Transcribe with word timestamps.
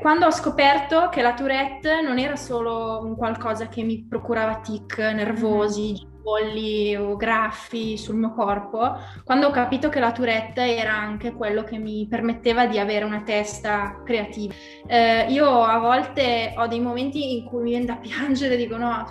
quando 0.00 0.26
ho 0.26 0.30
scoperto 0.30 1.08
che 1.08 1.22
la 1.22 1.34
Tourette 1.34 2.00
non 2.02 2.18
era 2.18 2.36
solo 2.36 3.00
un 3.02 3.16
qualcosa 3.16 3.68
che 3.68 3.82
mi 3.82 4.04
procurava 4.08 4.60
tic 4.60 4.98
nervosi, 4.98 5.94
bolli 6.26 6.96
o 6.96 7.14
graffi 7.14 7.96
sul 7.96 8.16
mio 8.16 8.32
corpo, 8.32 8.96
quando 9.22 9.46
ho 9.46 9.50
capito 9.52 9.88
che 9.88 10.00
la 10.00 10.10
Tourette 10.10 10.76
era 10.76 10.92
anche 10.92 11.32
quello 11.32 11.62
che 11.62 11.78
mi 11.78 12.04
permetteva 12.10 12.66
di 12.66 12.80
avere 12.80 13.04
una 13.04 13.22
testa 13.22 14.02
creativa. 14.04 14.52
Eh, 14.88 15.26
io 15.28 15.62
a 15.62 15.78
volte 15.78 16.52
ho 16.56 16.66
dei 16.66 16.80
momenti 16.80 17.36
in 17.36 17.44
cui 17.44 17.62
mi 17.62 17.70
viene 17.70 17.84
da 17.84 17.94
piangere, 17.94 18.56
dico 18.56 18.76
no, 18.76 19.06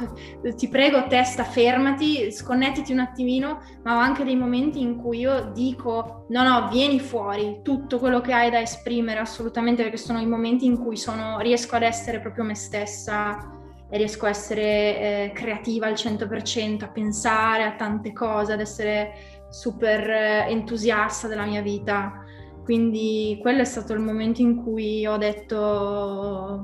ti 0.58 0.68
prego 0.68 1.08
testa 1.08 1.46
fermati, 1.46 2.34
sconnettiti 2.34 2.92
un 2.92 3.00
attimino, 3.00 3.62
ma 3.84 3.96
ho 3.96 4.00
anche 4.00 4.26
dei 4.26 4.36
momenti 4.36 4.82
in 4.82 4.98
cui 4.98 5.20
io 5.20 5.52
dico 5.54 6.26
no 6.28 6.44
no, 6.44 6.68
vieni 6.70 7.00
fuori, 7.00 7.62
tutto 7.64 7.98
quello 7.98 8.20
che 8.20 8.34
hai 8.34 8.52
da 8.52 8.60
esprimere 8.60 9.22
assolutamente, 9.22 9.84
perché 9.84 9.98
sono 9.98 10.20
i 10.20 10.28
momenti 10.28 10.66
in 10.66 10.78
cui 10.78 10.98
sono, 10.98 11.40
riesco 11.40 11.78
ad 11.78 11.84
essere 11.84 12.20
proprio 12.20 12.44
me 12.44 12.56
stessa 12.56 13.56
e 13.90 13.98
riesco 13.98 14.26
a 14.26 14.30
essere 14.30 14.62
eh, 14.64 15.32
creativa 15.34 15.88
al 15.88 15.94
100%, 15.94 16.84
a 16.84 16.90
pensare 16.90 17.64
a 17.64 17.76
tante 17.76 18.14
cose, 18.14 18.54
ad 18.54 18.60
essere 18.60 19.12
super 19.50 20.10
eh, 20.10 20.46
entusiasta 20.50 21.28
della 21.28 21.46
mia 21.46 21.62
vita. 21.62 22.24
Quindi 22.64 23.38
quello 23.42 23.62
è 23.62 23.66
stato 23.66 23.94
il 23.94 24.00
momento 24.00 24.42
in 24.42 24.64
cui 24.64 25.06
ho 25.06 25.18
detto 25.18 26.64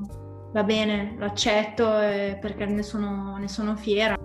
va 0.52 0.64
bene, 0.64 1.14
lo 1.16 1.24
accetto 1.24 2.00
eh, 2.00 2.38
perché 2.40 2.66
ne 2.66 2.82
sono, 2.82 3.36
ne 3.38 3.48
sono 3.48 3.76
fiera. 3.76 4.16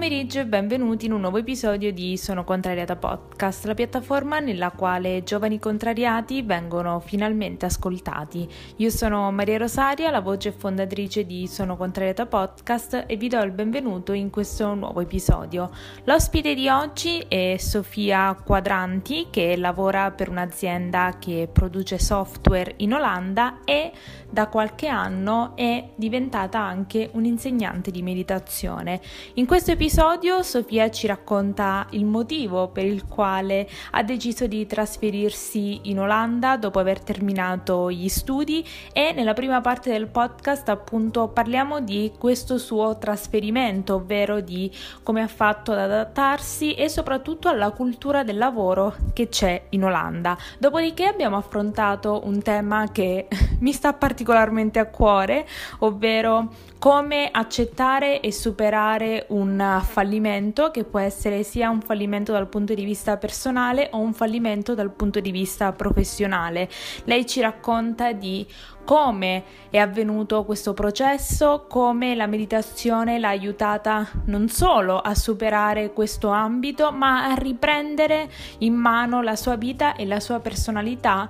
Pomeriggio 0.00 0.40
e 0.40 0.46
benvenuti 0.46 1.04
in 1.04 1.12
un 1.12 1.20
nuovo 1.20 1.36
episodio 1.36 1.92
di 1.92 2.16
Sono 2.16 2.42
Contrariata 2.42 2.96
Podcast, 2.96 3.66
la 3.66 3.74
piattaforma 3.74 4.38
nella 4.38 4.70
quale 4.70 5.22
giovani 5.24 5.58
contrariati 5.58 6.40
vengono 6.40 7.00
finalmente 7.00 7.66
ascoltati. 7.66 8.48
Io 8.76 8.88
sono 8.88 9.30
Maria 9.30 9.58
Rosaria, 9.58 10.10
la 10.10 10.22
voce 10.22 10.52
fondatrice 10.52 11.26
di 11.26 11.46
Sono 11.46 11.76
Contrariata 11.76 12.24
Podcast 12.24 13.04
e 13.06 13.16
vi 13.18 13.28
do 13.28 13.42
il 13.42 13.50
benvenuto 13.50 14.14
in 14.14 14.30
questo 14.30 14.72
nuovo 14.72 15.02
episodio. 15.02 15.70
L'ospite 16.04 16.54
di 16.54 16.66
oggi 16.70 17.22
è 17.28 17.56
Sofia 17.58 18.34
Quadranti 18.42 19.26
che 19.28 19.54
lavora 19.58 20.12
per 20.12 20.30
un'azienda 20.30 21.16
che 21.18 21.46
produce 21.52 21.98
software 21.98 22.72
in 22.78 22.94
Olanda 22.94 23.58
e 23.66 23.92
da 24.30 24.46
qualche 24.46 24.86
anno 24.86 25.52
è 25.56 25.90
diventata 25.96 26.60
anche 26.60 27.10
un'insegnante 27.12 27.90
di 27.90 28.00
meditazione. 28.00 29.00
In 29.34 29.46
questo 29.46 29.72
episodio 29.72 30.42
Sofia 30.42 30.88
ci 30.90 31.06
racconta 31.06 31.86
il 31.90 32.04
motivo 32.04 32.68
per 32.68 32.84
il 32.84 33.06
quale 33.06 33.68
ha 33.90 34.02
deciso 34.02 34.46
di 34.46 34.66
trasferirsi 34.66 35.80
in 35.90 35.98
Olanda 35.98 36.56
dopo 36.56 36.78
aver 36.78 37.00
terminato 37.00 37.90
gli 37.90 38.08
studi 38.08 38.64
e 38.92 39.12
nella 39.12 39.34
prima 39.34 39.60
parte 39.60 39.90
del 39.90 40.06
podcast 40.06 40.68
appunto 40.68 41.28
parliamo 41.28 41.80
di 41.80 42.12
questo 42.16 42.56
suo 42.56 42.98
trasferimento, 42.98 43.96
ovvero 43.96 44.40
di 44.40 44.70
come 45.02 45.22
ha 45.22 45.28
fatto 45.28 45.72
ad 45.72 45.78
adattarsi 45.78 46.74
e 46.74 46.88
soprattutto 46.88 47.48
alla 47.48 47.70
cultura 47.70 48.22
del 48.22 48.38
lavoro 48.38 48.94
che 49.12 49.28
c'è 49.28 49.62
in 49.70 49.84
Olanda. 49.84 50.36
Dopodiché 50.58 51.06
abbiamo 51.06 51.36
affrontato 51.36 52.22
un 52.24 52.40
tema 52.42 52.90
che 52.92 53.26
mi 53.60 53.72
sta 53.72 53.92
particolarmente 53.92 54.19
a 54.24 54.86
cuore, 54.86 55.46
ovvero 55.80 56.48
come 56.78 57.28
accettare 57.30 58.20
e 58.20 58.32
superare 58.32 59.26
un 59.28 59.82
fallimento 59.84 60.70
che 60.70 60.84
può 60.84 60.98
essere 60.98 61.42
sia 61.42 61.68
un 61.68 61.82
fallimento 61.82 62.32
dal 62.32 62.48
punto 62.48 62.72
di 62.72 62.84
vista 62.84 63.18
personale 63.18 63.90
o 63.92 63.98
un 63.98 64.14
fallimento 64.14 64.74
dal 64.74 64.90
punto 64.90 65.20
di 65.20 65.30
vista 65.30 65.72
professionale. 65.72 66.70
Lei 67.04 67.26
ci 67.26 67.40
racconta 67.40 68.12
di 68.12 68.46
come 68.82 69.44
è 69.70 69.78
avvenuto 69.78 70.44
questo 70.44 70.72
processo, 70.72 71.66
come 71.68 72.14
la 72.14 72.26
meditazione 72.26 73.18
l'ha 73.18 73.28
aiutata 73.28 74.08
non 74.24 74.48
solo 74.48 74.98
a 74.98 75.14
superare 75.14 75.92
questo 75.92 76.30
ambito, 76.30 76.90
ma 76.90 77.26
a 77.30 77.34
riprendere 77.34 78.28
in 78.58 78.74
mano 78.74 79.22
la 79.22 79.36
sua 79.36 79.56
vita 79.56 79.94
e 79.94 80.06
la 80.06 80.18
sua 80.18 80.40
personalità 80.40 81.28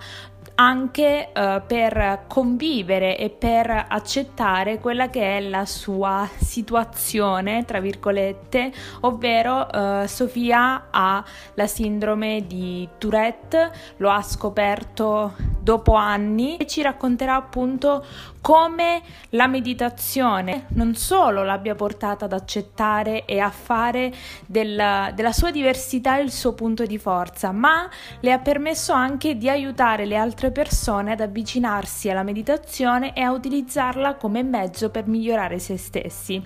anche 0.60 1.32
uh, 1.34 1.62
per 1.66 2.24
convivere 2.28 3.16
e 3.16 3.30
per 3.30 3.86
accettare 3.88 4.78
quella 4.78 5.08
che 5.08 5.38
è 5.38 5.40
la 5.40 5.64
sua 5.64 6.28
situazione, 6.36 7.64
tra 7.64 7.80
virgolette, 7.80 8.70
ovvero 9.00 9.66
uh, 9.72 10.06
Sofia 10.06 10.88
ha 10.90 11.24
la 11.54 11.66
sindrome 11.66 12.44
di 12.46 12.86
Tourette, 12.98 13.72
lo 13.96 14.10
ha 14.10 14.20
scoperto 14.20 15.34
dopo 15.62 15.94
anni 15.94 16.58
e 16.58 16.66
ci 16.66 16.82
racconterà 16.82 17.36
appunto 17.36 18.04
come 18.40 19.02
la 19.30 19.46
meditazione 19.46 20.66
non 20.70 20.94
solo 20.94 21.42
l'abbia 21.42 21.74
portata 21.74 22.24
ad 22.24 22.32
accettare 22.32 23.26
e 23.26 23.38
a 23.38 23.50
fare 23.50 24.12
del, 24.46 25.12
della 25.14 25.32
sua 25.32 25.50
diversità 25.50 26.16
il 26.16 26.32
suo 26.32 26.54
punto 26.54 26.84
di 26.84 26.98
forza, 26.98 27.52
ma 27.52 27.88
le 28.20 28.32
ha 28.32 28.38
permesso 28.38 28.92
anche 28.92 29.36
di 29.36 29.48
aiutare 29.48 30.06
le 30.06 30.16
altre 30.16 30.49
persone 30.50 31.12
ad 31.12 31.20
avvicinarsi 31.20 32.10
alla 32.10 32.22
meditazione 32.22 33.14
e 33.14 33.20
a 33.20 33.32
utilizzarla 33.32 34.14
come 34.16 34.42
mezzo 34.42 34.90
per 34.90 35.06
migliorare 35.06 35.58
se 35.58 35.76
stessi 35.76 36.42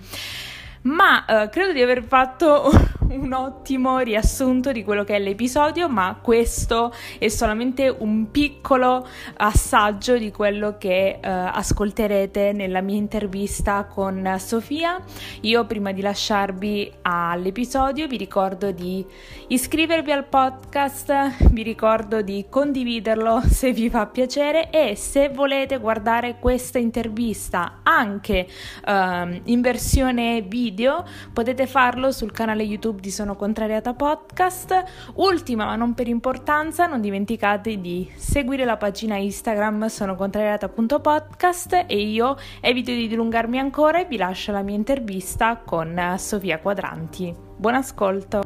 ma 0.85 1.25
eh, 1.25 1.49
credo 1.49 1.71
di 1.71 1.81
aver 1.81 2.03
fatto 2.03 2.69
un 3.09 3.33
ottimo 3.33 3.99
riassunto 3.99 4.71
di 4.71 4.83
quello 4.83 5.03
che 5.03 5.15
è 5.15 5.19
l'episodio, 5.19 5.87
ma 5.87 6.17
questo 6.21 6.93
è 7.17 7.27
solamente 7.27 7.87
un 7.87 8.29
piccolo 8.31 9.07
assaggio 9.37 10.17
di 10.17 10.31
quello 10.31 10.77
che 10.77 11.19
eh, 11.21 11.29
ascolterete 11.29 12.51
nella 12.51 12.81
mia 12.81 12.97
intervista 12.97 13.85
con 13.85 14.35
Sofia. 14.39 15.01
Io 15.41 15.65
prima 15.65 15.91
di 15.91 16.01
lasciarvi 16.01 16.91
all'episodio 17.03 18.07
vi 18.07 18.17
ricordo 18.17 18.71
di 18.71 19.05
iscrivervi 19.47 20.11
al 20.11 20.25
podcast, 20.25 21.51
vi 21.51 21.63
ricordo 21.63 22.21
di 22.21 22.45
condividerlo 22.49 23.41
se 23.47 23.71
vi 23.71 23.89
fa 23.89 24.07
piacere 24.07 24.69
e 24.69 24.95
se 24.95 25.29
volete 25.29 25.77
guardare 25.77 26.37
questa 26.39 26.79
intervista 26.79 27.79
anche 27.83 28.47
eh, 28.85 29.41
in 29.45 29.61
versione 29.61 30.41
video 30.41 30.74
video, 30.75 31.05
potete 31.31 31.65
farlo 31.67 32.11
sul 32.11 32.31
canale 32.31 32.63
YouTube 32.63 32.99
di 32.99 33.09
Sono 33.09 33.35
Contrariata 33.37 33.93
Podcast. 33.93 34.83
Ultima, 35.15 35.63
ma 35.63 35.77
non 35.77 35.93
per 35.93 36.09
importanza, 36.09 36.85
non 36.85 36.99
dimenticate 36.99 37.79
di 37.79 38.11
seguire 38.15 38.65
la 38.65 38.75
pagina 38.75 39.15
Instagram 39.15 39.85
sono 39.85 40.15
contrariata.podcast 40.15 41.85
e 41.87 41.97
io 41.97 42.35
evito 42.59 42.91
di 42.91 43.07
dilungarmi 43.07 43.57
ancora 43.57 43.99
e 43.99 44.05
vi 44.05 44.17
lascio 44.17 44.51
la 44.51 44.61
mia 44.61 44.75
intervista 44.75 45.61
con 45.65 46.15
Sofia 46.17 46.59
Quadranti. 46.59 47.33
Buon 47.57 47.75
ascolto! 47.75 48.41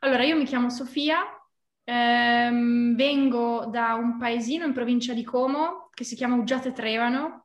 Allora, 0.00 0.22
io 0.24 0.36
mi 0.36 0.44
chiamo 0.44 0.68
Sofia, 0.68 1.20
ehm, 1.84 2.94
vengo 2.94 3.66
da 3.70 3.94
un 3.94 4.18
paesino 4.18 4.66
in 4.66 4.74
provincia 4.74 5.14
di 5.14 5.24
Como 5.24 5.88
che 5.94 6.04
si 6.04 6.16
chiama 6.16 6.34
Uggiate 6.34 6.72
Trevano, 6.72 7.43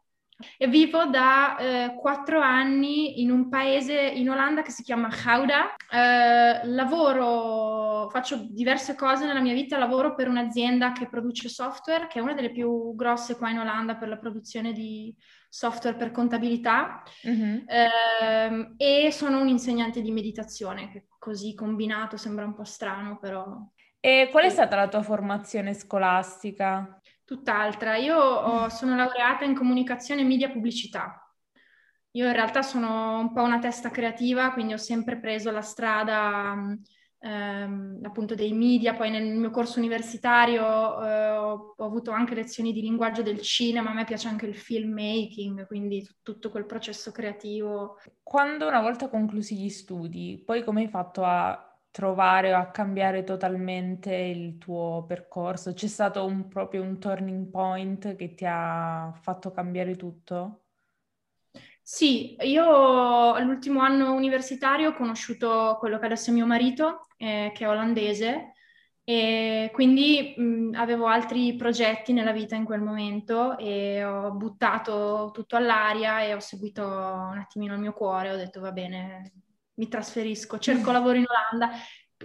vivo 0.67 1.05
da 1.05 1.57
eh, 1.57 1.95
quattro 1.95 2.39
anni 2.39 3.21
in 3.21 3.31
un 3.31 3.49
paese 3.49 3.99
in 3.99 4.29
Olanda 4.29 4.61
che 4.61 4.71
si 4.71 4.83
chiama 4.83 5.09
Gouda. 5.09 5.75
Eh, 5.91 6.65
lavoro, 6.67 8.09
faccio 8.09 8.47
diverse 8.49 8.95
cose 8.95 9.25
nella 9.25 9.41
mia 9.41 9.53
vita, 9.53 9.77
lavoro 9.77 10.15
per 10.15 10.27
un'azienda 10.27 10.91
che 10.91 11.07
produce 11.07 11.49
software, 11.49 12.07
che 12.07 12.19
è 12.19 12.21
una 12.21 12.33
delle 12.33 12.51
più 12.51 12.95
grosse 12.95 13.35
qua 13.35 13.49
in 13.49 13.59
Olanda 13.59 13.95
per 13.95 14.07
la 14.07 14.17
produzione 14.17 14.71
di 14.71 15.15
software 15.49 15.97
per 15.97 16.11
contabilità 16.11 17.01
mm-hmm. 17.27 17.57
eh, 17.67 18.73
e 18.77 19.11
sono 19.11 19.41
un 19.41 19.47
insegnante 19.47 20.01
di 20.01 20.11
meditazione, 20.11 20.91
che 20.91 21.07
così 21.17 21.53
combinato 21.55 22.17
sembra 22.17 22.45
un 22.45 22.53
po' 22.53 22.63
strano, 22.63 23.17
però... 23.17 23.57
E 24.01 24.29
qual 24.31 24.45
è 24.45 24.49
stata 24.49 24.77
la 24.77 24.87
tua 24.87 25.01
formazione 25.01 25.73
scolastica? 25.73 26.98
Tutt'altra. 27.29 27.95
Io 27.95 28.17
ho, 28.17 28.69
sono 28.69 28.95
laureata 28.95 29.45
in 29.45 29.53
comunicazione, 29.53 30.23
media 30.23 30.49
pubblicità. 30.49 31.31
Io 32.13 32.25
in 32.25 32.33
realtà 32.33 32.63
sono 32.63 33.19
un 33.19 33.31
po' 33.31 33.43
una 33.43 33.59
testa 33.59 33.91
creativa, 33.91 34.51
quindi 34.51 34.73
ho 34.73 34.77
sempre 34.77 35.19
preso 35.19 35.51
la 35.51 35.61
strada 35.61 36.55
ehm, 37.19 37.99
appunto 38.01 38.33
dei 38.33 38.51
media, 38.51 38.95
poi 38.95 39.11
nel 39.11 39.37
mio 39.37 39.51
corso 39.51 39.77
universitario 39.77 40.63
eh, 41.03 41.29
ho, 41.29 41.75
ho, 41.77 41.85
avuto 41.85 42.09
anche 42.09 42.33
lezioni 42.33 42.73
di 42.73 42.81
linguaggio 42.81 43.21
del 43.21 43.41
cinema, 43.41 43.91
a 43.91 43.93
me 43.93 44.05
piace 44.05 44.27
anche 44.27 44.47
il 44.47 44.55
filmmaking, 44.55 45.67
quindi 45.67 46.01
t- 46.01 46.15
tutto 46.23 46.49
quel 46.49 46.65
processo 46.65 47.11
creativo. 47.11 47.99
Quando 48.23 48.67
una 48.67 48.81
volta 48.81 49.07
conclusi 49.07 49.55
gli 49.55 49.69
studi, 49.69 50.41
poi 50.43 50.63
come 50.63 50.81
hai 50.81 50.89
fatto 50.89 51.23
a 51.23 51.68
trovare 51.91 52.53
o 52.53 52.57
a 52.57 52.71
cambiare 52.71 53.23
totalmente 53.23 54.13
il 54.13 54.57
tuo 54.57 55.05
percorso? 55.07 55.73
C'è 55.73 55.87
stato 55.87 56.25
un, 56.25 56.47
proprio 56.47 56.81
un 56.83 56.99
turning 56.99 57.49
point 57.49 58.15
che 58.15 58.33
ti 58.35 58.45
ha 58.47 59.11
fatto 59.21 59.51
cambiare 59.51 59.95
tutto? 59.95 60.63
Sì, 61.81 62.35
io 62.41 63.33
all'ultimo 63.33 63.81
anno 63.81 64.13
universitario 64.13 64.89
ho 64.89 64.93
conosciuto 64.93 65.77
quello 65.79 65.97
che 65.99 66.05
adesso 66.05 66.29
è 66.29 66.33
mio 66.33 66.45
marito, 66.45 67.07
eh, 67.17 67.51
che 67.53 67.65
è 67.65 67.67
olandese, 67.69 68.53
e 69.03 69.71
quindi 69.73 70.35
mh, 70.37 70.75
avevo 70.75 71.07
altri 71.07 71.55
progetti 71.55 72.13
nella 72.13 72.31
vita 72.31 72.55
in 72.55 72.63
quel 72.65 72.81
momento 72.81 73.57
e 73.57 74.03
ho 74.03 74.31
buttato 74.33 75.31
tutto 75.33 75.55
all'aria 75.55 76.21
e 76.21 76.35
ho 76.35 76.39
seguito 76.39 76.83
un 76.83 77.37
attimino 77.39 77.73
il 77.73 77.79
mio 77.79 77.93
cuore, 77.93 78.31
ho 78.31 78.35
detto 78.35 78.59
va 78.59 78.71
bene, 78.71 79.31
mi 79.79 79.87
trasferisco, 79.87 80.59
cerco 80.59 80.91
lavoro 80.91 81.17
in 81.17 81.25
Olanda, 81.27 81.71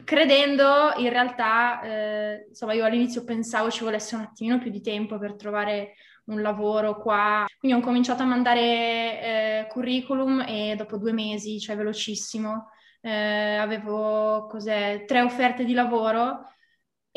credendo 0.04 0.92
in 0.98 1.08
realtà, 1.08 1.80
eh, 1.82 2.46
insomma 2.48 2.74
io 2.74 2.84
all'inizio 2.84 3.24
pensavo 3.24 3.70
ci 3.70 3.84
volesse 3.84 4.16
un 4.16 4.22
attimino 4.22 4.58
più 4.58 4.70
di 4.70 4.82
tempo 4.82 5.18
per 5.18 5.36
trovare 5.36 5.94
un 6.26 6.42
lavoro 6.42 7.00
qua. 7.00 7.44
Quindi 7.58 7.78
ho 7.78 7.82
cominciato 7.82 8.22
a 8.22 8.26
mandare 8.26 8.60
eh, 8.60 9.66
curriculum 9.68 10.44
e 10.46 10.74
dopo 10.76 10.98
due 10.98 11.12
mesi, 11.12 11.60
cioè 11.60 11.76
velocissimo, 11.76 12.70
eh, 13.00 13.56
avevo 13.56 14.46
cos'è, 14.46 15.04
tre 15.06 15.20
offerte 15.22 15.64
di 15.64 15.74
lavoro 15.74 16.53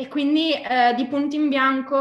e 0.00 0.06
quindi 0.06 0.52
eh, 0.52 0.94
di 0.94 1.08
punto 1.08 1.34
in 1.34 1.48
bianco, 1.48 1.98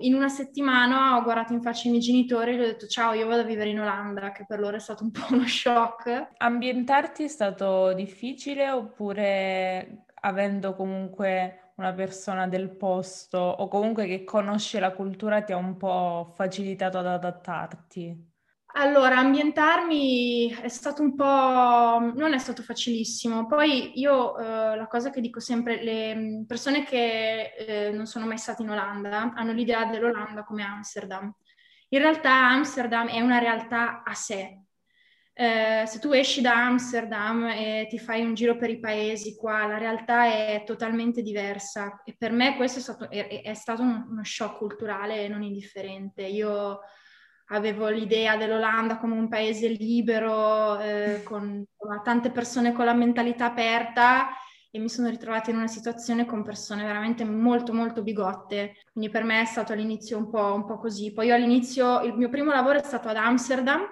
in 0.00 0.14
una 0.14 0.28
settimana 0.28 1.16
ho 1.16 1.22
guardato 1.22 1.52
in 1.52 1.62
faccia 1.62 1.86
i 1.86 1.90
miei 1.90 2.02
genitori 2.02 2.50
e 2.50 2.56
gli 2.56 2.60
ho 2.60 2.66
detto 2.66 2.88
ciao, 2.88 3.12
io 3.12 3.28
vado 3.28 3.42
a 3.42 3.44
vivere 3.44 3.70
in 3.70 3.78
Olanda, 3.78 4.32
che 4.32 4.44
per 4.44 4.58
loro 4.58 4.74
è 4.74 4.80
stato 4.80 5.04
un 5.04 5.12
po' 5.12 5.20
uno 5.30 5.46
shock. 5.46 6.32
Ambientarti 6.38 7.22
è 7.22 7.28
stato 7.28 7.92
difficile 7.92 8.68
oppure 8.70 10.06
avendo 10.22 10.74
comunque 10.74 11.70
una 11.76 11.92
persona 11.92 12.48
del 12.48 12.68
posto 12.68 13.38
o 13.38 13.68
comunque 13.68 14.06
che 14.06 14.24
conosce 14.24 14.80
la 14.80 14.90
cultura 14.90 15.42
ti 15.42 15.52
ha 15.52 15.56
un 15.56 15.76
po' 15.76 16.32
facilitato 16.34 16.98
ad 16.98 17.06
adattarti? 17.06 18.35
Allora, 18.78 19.16
ambientarmi 19.16 20.50
è 20.60 20.68
stato 20.68 21.00
un 21.00 21.14
po', 21.14 21.24
non 22.14 22.34
è 22.34 22.38
stato 22.38 22.62
facilissimo. 22.62 23.46
Poi 23.46 23.98
io 23.98 24.38
eh, 24.38 24.76
la 24.76 24.86
cosa 24.86 25.08
che 25.08 25.22
dico 25.22 25.40
sempre, 25.40 25.82
le 25.82 26.44
persone 26.46 26.84
che 26.84 27.54
eh, 27.56 27.90
non 27.92 28.04
sono 28.04 28.26
mai 28.26 28.36
state 28.36 28.62
in 28.62 28.68
Olanda 28.68 29.32
hanno 29.34 29.52
l'idea 29.52 29.86
dell'Olanda 29.86 30.44
come 30.44 30.62
Amsterdam. 30.62 31.34
In 31.88 32.00
realtà 32.00 32.32
Amsterdam 32.50 33.08
è 33.08 33.20
una 33.22 33.38
realtà 33.38 34.02
a 34.04 34.12
sé, 34.12 34.60
eh, 35.32 35.84
se 35.86 35.98
tu 35.98 36.12
esci 36.12 36.42
da 36.42 36.66
Amsterdam 36.66 37.44
e 37.46 37.86
ti 37.88 37.98
fai 37.98 38.22
un 38.24 38.34
giro 38.34 38.58
per 38.58 38.68
i 38.68 38.78
paesi 38.78 39.36
qua, 39.36 39.66
la 39.66 39.78
realtà 39.78 40.26
è 40.26 40.64
totalmente 40.66 41.22
diversa 41.22 42.02
e 42.04 42.14
per 42.18 42.32
me 42.32 42.56
questo 42.56 42.80
è 42.80 42.82
stato, 42.82 43.10
è, 43.10 43.40
è 43.42 43.54
stato 43.54 43.80
uno 43.80 44.22
shock 44.22 44.58
culturale 44.58 45.28
non 45.28 45.42
indifferente. 45.42 46.22
Io 46.24 46.80
avevo 47.46 47.88
l'idea 47.88 48.36
dell'Olanda 48.36 48.98
come 48.98 49.14
un 49.14 49.28
paese 49.28 49.68
libero, 49.68 50.78
eh, 50.78 51.22
con, 51.24 51.64
con 51.76 52.00
tante 52.02 52.30
persone 52.30 52.72
con 52.72 52.84
la 52.84 52.94
mentalità 52.94 53.46
aperta 53.46 54.28
e 54.70 54.78
mi 54.78 54.88
sono 54.88 55.08
ritrovata 55.08 55.50
in 55.50 55.56
una 55.56 55.68
situazione 55.68 56.26
con 56.26 56.42
persone 56.42 56.84
veramente 56.84 57.24
molto 57.24 57.72
molto 57.72 58.02
bigotte, 58.02 58.76
quindi 58.92 59.10
per 59.10 59.24
me 59.24 59.40
è 59.40 59.44
stato 59.46 59.72
all'inizio 59.72 60.18
un 60.18 60.28
po', 60.28 60.52
un 60.54 60.66
po 60.66 60.76
così. 60.76 61.12
Poi 61.12 61.28
io 61.28 61.34
all'inizio, 61.34 62.02
il 62.02 62.14
mio 62.14 62.28
primo 62.28 62.52
lavoro 62.52 62.78
è 62.78 62.84
stato 62.84 63.08
ad 63.08 63.16
Amsterdam, 63.16 63.86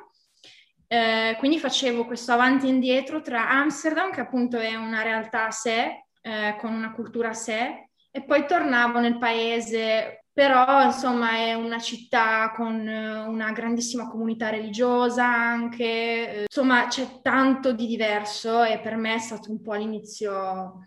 eh, 0.87 1.37
quindi 1.39 1.59
facevo 1.59 2.05
questo 2.05 2.33
avanti 2.33 2.67
e 2.67 2.71
indietro 2.71 3.23
tra 3.23 3.49
Amsterdam, 3.49 4.11
che 4.13 4.21
appunto 4.21 4.59
è 4.59 4.75
una 4.75 5.03
realtà 5.03 5.47
a 5.47 5.51
sé, 5.51 6.05
eh, 6.21 6.57
con 6.61 6.73
una 6.73 6.93
cultura 6.93 7.31
a 7.31 7.35
sé, 7.35 7.89
e 8.11 8.23
poi 8.23 8.47
tornavo 8.47 9.01
nel 9.01 9.17
paese, 9.17 10.24
però 10.35 10.83
insomma 10.85 11.37
è 11.37 11.55
una 11.55 11.79
città 11.79 12.53
con 12.57 12.75
una 12.75 13.53
grandissima 13.53 14.09
comunità 14.09 14.51
religiosa 14.51 15.25
anche, 15.25 15.85
eh, 15.85 16.43
insomma 16.43 16.89
c'è 16.89 17.21
tanto 17.23 17.73
di 17.73 17.87
diverso 17.87 18.65
e 18.65 18.81
per 18.81 18.97
me 18.97 19.15
è 19.15 19.19
stato 19.19 19.53
un 19.53 19.63
po' 19.63 19.73
all'inizio 19.73 20.81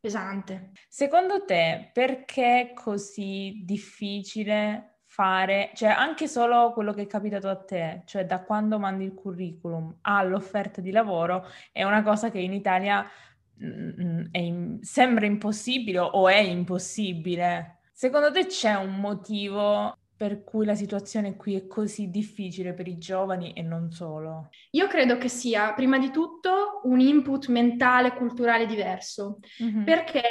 pesante. 0.00 0.72
Secondo 0.88 1.44
te 1.44 1.90
perché 1.92 2.60
è 2.60 2.72
così 2.74 3.62
difficile 3.64 4.96
fare, 5.04 5.70
cioè 5.74 5.90
anche 5.90 6.26
solo 6.26 6.72
quello 6.72 6.92
che 6.92 7.02
è 7.02 7.06
capitato 7.06 7.48
a 7.48 7.56
te, 7.56 8.02
cioè 8.06 8.26
da 8.26 8.42
quando 8.42 8.80
mandi 8.80 9.04
il 9.04 9.14
curriculum 9.14 9.98
all'offerta 10.02 10.80
di 10.80 10.90
lavoro, 10.90 11.46
è 11.70 11.84
una 11.84 12.02
cosa 12.02 12.30
che 12.30 12.38
in 12.40 12.52
Italia 12.52 13.08
mh, 13.54 14.02
mm, 14.02 14.24
in, 14.32 14.78
sembra 14.82 15.26
impossibile 15.26 15.98
o 16.00 16.28
è 16.28 16.38
impossibile. 16.38 17.79
Secondo 18.00 18.32
te 18.32 18.46
c'è 18.46 18.76
un 18.76 18.98
motivo 18.98 19.94
per 20.16 20.42
cui 20.42 20.64
la 20.64 20.74
situazione 20.74 21.36
qui 21.36 21.54
è 21.54 21.66
così 21.66 22.08
difficile 22.08 22.72
per 22.72 22.88
i 22.88 22.96
giovani 22.96 23.52
e 23.52 23.60
non 23.60 23.90
solo? 23.90 24.48
Io 24.70 24.86
credo 24.86 25.18
che 25.18 25.28
sia 25.28 25.74
prima 25.74 25.98
di 25.98 26.10
tutto 26.10 26.80
un 26.84 26.98
input 26.98 27.48
mentale 27.48 28.14
culturale 28.14 28.64
diverso, 28.64 29.40
mm-hmm. 29.62 29.84
perché 29.84 30.22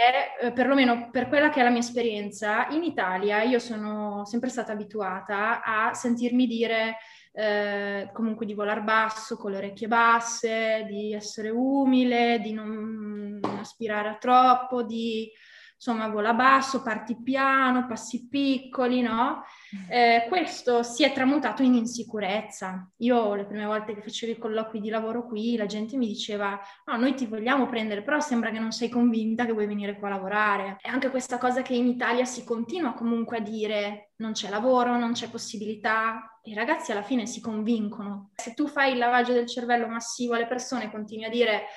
eh, 0.41 0.51
perlomeno 0.51 1.11
per 1.11 1.27
quella 1.27 1.49
che 1.49 1.59
è 1.59 1.63
la 1.63 1.69
mia 1.69 1.81
esperienza, 1.81 2.67
in 2.69 2.83
Italia 2.83 3.43
io 3.43 3.59
sono 3.59 4.25
sempre 4.25 4.49
stata 4.49 4.71
abituata 4.71 5.61
a 5.61 5.93
sentirmi 5.93 6.47
dire 6.47 6.95
eh, 7.33 8.09
comunque 8.13 8.47
di 8.47 8.55
volar 8.55 8.83
basso, 8.83 9.37
con 9.37 9.51
le 9.51 9.57
orecchie 9.57 9.87
basse, 9.87 10.87
di 10.89 11.13
essere 11.13 11.51
umile, 11.51 12.39
di 12.39 12.51
non 12.51 13.39
aspirare 13.59 14.09
a 14.09 14.17
troppo, 14.17 14.81
di 14.81 15.31
insomma 15.79 16.09
vola 16.09 16.33
basso, 16.33 16.81
parti 16.81 17.15
piano, 17.23 17.87
passi 17.87 18.27
piccoli, 18.27 18.99
no? 19.01 19.43
Eh, 19.89 20.25
questo 20.27 20.83
si 20.83 21.03
è 21.03 21.13
tramutato 21.13 21.63
in 21.63 21.73
insicurezza. 21.73 22.91
Io 22.97 23.33
le 23.33 23.45
prime 23.45 23.65
volte 23.65 23.95
che 23.95 24.01
facevo 24.01 24.33
i 24.33 24.37
colloqui 24.37 24.81
di 24.81 24.89
lavoro 24.89 25.25
qui, 25.25 25.55
la 25.55 25.67
gente 25.67 25.95
mi 25.95 26.07
diceva, 26.07 26.59
no, 26.85 26.97
noi 26.97 27.13
ti 27.13 27.27
vogliamo 27.27 27.67
prendere, 27.67 28.03
però 28.03 28.19
sembra 28.19 28.51
che 28.51 28.59
non 28.59 28.73
sei 28.73 28.89
convinta 28.89 29.45
che 29.45 29.53
vuoi 29.53 29.67
venire 29.67 29.97
qua 29.97 30.09
a 30.09 30.11
lavorare. 30.11 30.77
E 30.81 30.89
anche 30.89 31.09
questa 31.09 31.37
cosa 31.37 31.61
che 31.61 31.75
in 31.75 31.87
Italia 31.87 32.25
si 32.25 32.43
continua 32.43 32.91
comunque 32.91 33.37
a 33.37 33.41
dire, 33.41 34.11
non 34.17 34.33
c'è 34.33 34.49
lavoro, 34.49 34.97
non 34.97 35.13
c'è 35.13 35.29
possibilità, 35.29 36.39
i 36.43 36.53
ragazzi 36.53 36.91
alla 36.91 37.03
fine 37.03 37.25
si 37.25 37.39
convincono. 37.39 38.31
Se 38.35 38.53
tu 38.53 38.67
fai 38.67 38.91
il 38.91 38.97
lavaggio 38.97 39.31
del 39.31 39.47
cervello 39.47 39.87
massivo 39.87 40.33
alle 40.33 40.47
persone 40.47 40.91
continui 40.91 41.23
a 41.23 41.29
dire 41.29 41.67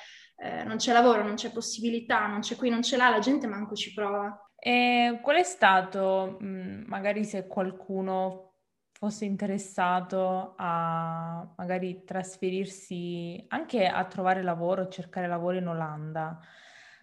eh, 0.43 0.63
non 0.63 0.75
c'è 0.75 0.91
lavoro, 0.91 1.23
non 1.23 1.35
c'è 1.35 1.51
possibilità, 1.51 2.27
non 2.27 2.41
c'è 2.41 2.57
qui, 2.57 2.69
non 2.69 2.81
ce 2.81 2.97
l'ha, 2.97 3.09
la 3.09 3.19
gente 3.19 3.47
manco 3.47 3.75
ci 3.75 3.93
prova. 3.93 4.37
E 4.59 5.19
qual 5.21 5.37
è 5.37 5.43
stato, 5.43 6.37
magari 6.41 7.23
se 7.23 7.47
qualcuno 7.47 8.55
fosse 8.91 9.23
interessato 9.23 10.53
a 10.57 11.49
magari 11.55 12.03
trasferirsi 12.03 13.45
anche 13.49 13.85
a 13.85 14.03
trovare 14.05 14.43
lavoro, 14.43 14.89
cercare 14.89 15.27
lavoro 15.27 15.57
in 15.57 15.67
Olanda, 15.67 16.37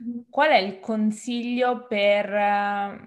mm-hmm. 0.02 0.20
qual 0.28 0.50
è 0.50 0.58
il 0.58 0.78
consiglio 0.80 1.86
per 1.86 2.28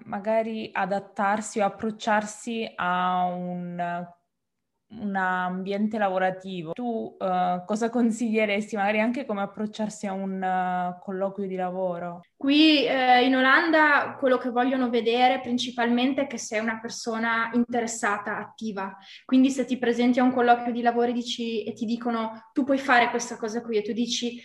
magari 0.05 0.69
adattarsi 0.73 1.59
o 1.59 1.65
approcciarsi 1.65 2.71
a 2.75 3.25
un 3.25 4.07
un 4.99 5.15
ambiente 5.15 5.97
lavorativo, 5.97 6.73
tu 6.73 7.15
uh, 7.17 7.63
cosa 7.65 7.89
consiglieresti 7.89 8.75
magari 8.75 8.99
anche 8.99 9.25
come 9.25 9.41
approcciarsi 9.41 10.07
a 10.07 10.13
un 10.13 10.41
uh, 10.41 10.99
colloquio 11.01 11.47
di 11.47 11.55
lavoro? 11.55 12.21
Qui 12.35 12.85
eh, 12.85 13.25
in 13.25 13.35
Olanda 13.35 14.15
quello 14.19 14.37
che 14.37 14.49
vogliono 14.49 14.89
vedere 14.89 15.39
principalmente 15.39 16.23
è 16.23 16.27
che 16.27 16.37
sei 16.37 16.59
una 16.59 16.79
persona 16.79 17.49
interessata, 17.53 18.37
attiva. 18.37 18.97
Quindi 19.25 19.49
se 19.49 19.65
ti 19.65 19.77
presenti 19.77 20.19
a 20.19 20.23
un 20.23 20.33
colloquio 20.33 20.73
di 20.73 20.81
lavoro 20.81 21.07
e, 21.07 21.13
dici, 21.13 21.63
e 21.63 21.73
ti 21.73 21.85
dicono 21.85 22.49
tu 22.51 22.63
puoi 22.63 22.77
fare 22.77 23.09
questa 23.09 23.37
cosa 23.37 23.61
qui 23.61 23.77
e 23.77 23.81
tu 23.81 23.93
dici 23.93 24.41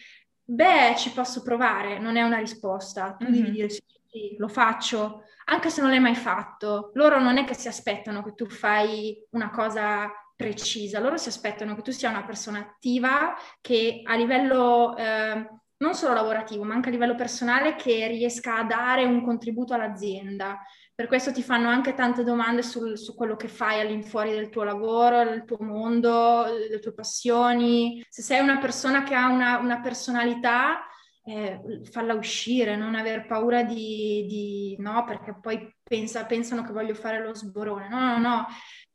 beh 0.51 0.95
ci 0.97 1.11
posso 1.13 1.43
provare, 1.43 1.99
non 1.99 2.17
è 2.17 2.23
una 2.23 2.39
risposta, 2.39 3.15
tu 3.19 3.25
mm-hmm. 3.25 3.35
devi 3.35 3.51
dire 3.51 3.69
sì, 3.69 3.83
sì, 4.07 4.37
lo 4.39 4.49
faccio, 4.49 5.25
anche 5.47 5.69
se 5.69 5.83
non 5.83 5.91
l'hai 5.91 6.01
mai 6.01 6.15
fatto. 6.15 6.91
Loro 6.95 7.21
non 7.21 7.37
è 7.37 7.45
che 7.45 7.55
si 7.55 7.69
aspettano 7.69 8.23
che 8.23 8.35
tu 8.35 8.47
fai 8.47 9.23
una 9.31 9.51
cosa 9.51 10.11
precisa. 10.39 11.01
Loro 11.01 11.17
si 11.17 11.29
aspettano 11.29 11.75
che 11.75 11.83
tu 11.83 11.91
sia 11.91 12.09
una 12.09 12.25
persona 12.25 12.61
attiva 12.61 13.35
che 13.61 14.03
a 14.05 14.15
livello 14.15 14.97
eh, 14.97 15.49
non 15.79 15.95
solo 15.95 16.15
lavorativo, 16.15 16.63
ma 16.63 16.75
anche 16.75 16.91
a 16.91 16.93
livello 16.93 17.17
personale 17.17 17.75
che 17.75 18.07
riesca 18.07 18.59
a 18.59 18.65
dare 18.65 19.05
un 19.05 19.25
contributo 19.25 19.75
all'azienda. 19.75 20.61
Per 20.95 21.09
questo 21.09 21.33
ti 21.33 21.43
fanno 21.43 21.69
anche 21.69 21.95
tante 21.95 22.23
domande 22.23 22.63
sul, 22.63 22.97
su 22.97 23.17
quello 23.17 23.35
che 23.35 23.49
fai 23.49 23.81
all'infuori 23.81 24.31
del 24.31 24.49
tuo 24.49 24.63
lavoro, 24.63 25.25
del 25.25 25.45
tuo 25.45 25.59
mondo, 25.61 26.45
delle 26.45 26.79
tue 26.79 26.95
passioni. 26.95 28.01
Se 28.09 28.23
sei 28.23 28.39
una 28.39 28.59
persona 28.59 29.03
che 29.03 29.17
ha 29.17 29.29
una, 29.29 29.59
una 29.59 29.81
personalità, 29.81 30.87
eh, 31.25 31.61
falla 31.91 32.15
uscire, 32.15 32.77
non 32.77 32.95
aver 32.95 33.27
paura 33.27 33.65
di, 33.65 34.25
di 34.29 34.77
no, 34.79 35.05
perché 35.05 35.37
poi 35.41 35.75
pensa, 35.83 36.25
pensano 36.27 36.63
che 36.65 36.73
voglio 36.73 36.95
fare 36.95 37.23
lo 37.23 37.35
sborone. 37.35 37.89
No, 37.89 37.99
no, 37.99 38.19
no, 38.19 38.47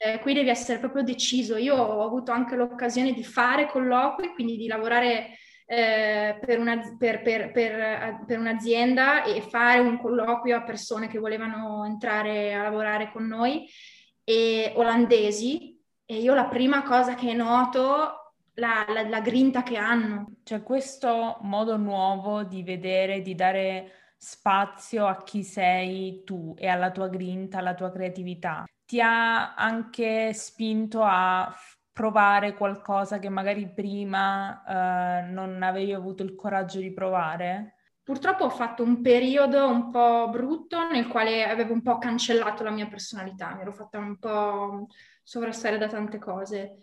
eh, 0.04 0.20
qui 0.20 0.34
devi 0.34 0.50
essere 0.50 0.80
proprio 0.80 1.02
deciso. 1.04 1.56
Io 1.56 1.76
ho 1.76 2.06
avuto 2.06 2.32
anche 2.32 2.56
l'occasione 2.56 3.14
di 3.14 3.24
fare 3.24 3.68
colloqui, 3.68 4.34
quindi 4.34 4.58
di 4.58 4.68
lavorare 4.68 5.38
eh, 5.66 6.38
per, 6.46 6.60
una, 6.60 6.80
per, 6.98 7.22
per, 7.22 7.52
per, 7.52 8.38
un'azienda 8.38 9.24
e 9.24 9.42
fare 9.42 9.80
un 9.80 9.98
colloquio 9.98 10.58
a 10.58 10.64
persone 10.64 11.08
che 11.08 11.20
volevano 11.20 11.86
entrare 11.86 12.54
a 12.54 12.64
lavorare 12.64 13.12
con 13.12 13.26
noi, 13.26 13.66
e 14.26 14.74
olandesi. 14.76 15.80
E 16.06 16.18
io 16.18 16.34
la 16.34 16.48
prima 16.48 16.84
cosa 16.84 17.16
che 17.16 17.34
noto 17.34 18.34
la, 18.56 18.86
la, 18.90 19.08
la 19.08 19.22
grinta 19.22 19.64
che 19.64 19.78
hanno. 19.78 20.36
C'è 20.44 20.64
questo 20.64 21.38
modo 21.44 21.78
nuovo 21.78 22.44
di 22.44 22.62
vedere, 22.62 23.22
di 23.22 23.36
dare 23.36 23.92
spazio 24.18 25.08
a 25.08 25.24
chi 25.24 25.44
sei 25.44 26.24
tu 26.26 26.54
e 26.58 26.68
alla 26.68 26.92
tua 26.92 27.08
grinta, 27.08 27.60
alla 27.60 27.74
tua 27.74 27.90
creatività. 27.90 28.66
Ti 28.94 29.02
ha 29.02 29.56
anche 29.56 30.34
spinto 30.34 31.02
a 31.02 31.52
provare 31.92 32.54
qualcosa 32.54 33.18
che 33.18 33.28
magari 33.28 33.74
prima 33.74 34.64
eh, 34.68 35.32
non 35.32 35.64
avevi 35.64 35.94
avuto 35.94 36.22
il 36.22 36.36
coraggio 36.36 36.78
di 36.78 36.94
provare? 36.94 37.78
Purtroppo 38.04 38.44
ho 38.44 38.50
fatto 38.52 38.84
un 38.84 39.02
periodo 39.02 39.68
un 39.68 39.90
po' 39.90 40.30
brutto 40.30 40.88
nel 40.88 41.08
quale 41.08 41.44
avevo 41.44 41.74
un 41.74 41.82
po' 41.82 41.98
cancellato 41.98 42.62
la 42.62 42.70
mia 42.70 42.86
personalità, 42.86 43.56
mi 43.56 43.62
ero 43.62 43.74
fatta 43.74 43.98
un 43.98 44.20
po' 44.20 44.86
sovrastare 45.24 45.80
da 45.80 45.88
tante 45.88 46.20
cose. 46.20 46.78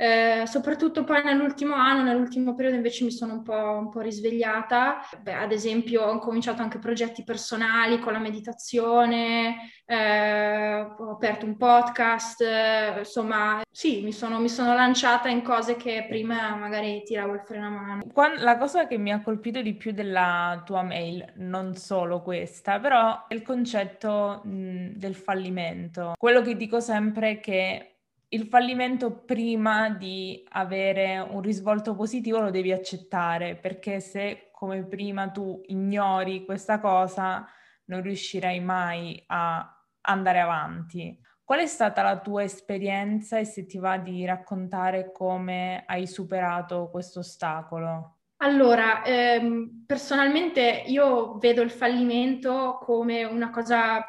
Eh, 0.00 0.44
soprattutto 0.46 1.02
poi 1.02 1.24
nell'ultimo 1.24 1.74
anno, 1.74 2.04
nell'ultimo 2.04 2.54
periodo 2.54 2.76
invece 2.76 3.02
mi 3.02 3.10
sono 3.10 3.32
un 3.32 3.42
po', 3.42 3.52
un 3.52 3.90
po 3.90 3.98
risvegliata. 3.98 5.00
Beh, 5.20 5.34
ad 5.34 5.50
esempio 5.50 6.04
ho 6.04 6.18
cominciato 6.20 6.62
anche 6.62 6.78
progetti 6.78 7.24
personali 7.24 7.98
con 7.98 8.12
la 8.12 8.20
meditazione, 8.20 9.56
eh, 9.84 10.80
ho 10.82 11.10
aperto 11.10 11.46
un 11.46 11.56
podcast, 11.56 12.42
eh, 12.42 12.98
insomma 13.00 13.60
sì, 13.68 14.02
mi 14.02 14.12
sono, 14.12 14.38
mi 14.38 14.48
sono, 14.48 14.72
lanciata 14.72 15.28
in 15.28 15.42
cose 15.42 15.74
che 15.74 16.06
prima 16.08 16.54
magari 16.54 17.02
tiravo 17.02 17.34
il 17.34 17.42
freno 17.44 17.66
a 17.66 17.70
mano. 17.70 18.02
La 18.36 18.56
cosa 18.56 18.86
che 18.86 18.98
mi 18.98 19.10
ha 19.10 19.20
colpito 19.20 19.60
di 19.62 19.74
più 19.74 19.90
della 19.90 20.62
tua 20.64 20.82
mail, 20.82 21.32
non 21.38 21.74
solo 21.74 22.22
questa, 22.22 22.78
però 22.78 23.26
è 23.26 23.34
il 23.34 23.42
concetto 23.42 24.42
mh, 24.44 24.90
del 24.94 25.16
fallimento. 25.16 26.12
Quello 26.16 26.40
che 26.42 26.54
dico 26.54 26.78
sempre 26.78 27.30
è 27.30 27.40
che 27.40 27.97
il 28.30 28.46
fallimento 28.46 29.24
prima 29.24 29.88
di 29.90 30.44
avere 30.50 31.18
un 31.18 31.40
risvolto 31.40 31.94
positivo 31.94 32.40
lo 32.40 32.50
devi 32.50 32.72
accettare, 32.72 33.56
perché 33.56 34.00
se 34.00 34.50
come 34.52 34.84
prima 34.84 35.30
tu 35.30 35.62
ignori 35.66 36.44
questa 36.44 36.80
cosa, 36.80 37.46
non 37.84 38.02
riuscirai 38.02 38.60
mai 38.60 39.22
a 39.28 39.66
andare 40.02 40.40
avanti. 40.40 41.18
Qual 41.42 41.60
è 41.60 41.66
stata 41.66 42.02
la 42.02 42.18
tua 42.18 42.42
esperienza 42.42 43.38
e 43.38 43.44
se 43.44 43.64
ti 43.64 43.78
va 43.78 43.96
di 43.96 44.26
raccontare 44.26 45.12
come 45.12 45.84
hai 45.86 46.06
superato 46.06 46.90
questo 46.90 47.20
ostacolo? 47.20 48.16
Allora, 48.40 49.02
ehm, 49.04 49.84
personalmente 49.86 50.84
io 50.86 51.38
vedo 51.38 51.62
il 51.62 51.70
fallimento 51.70 52.78
come 52.82 53.24
una 53.24 53.50
cosa 53.50 54.04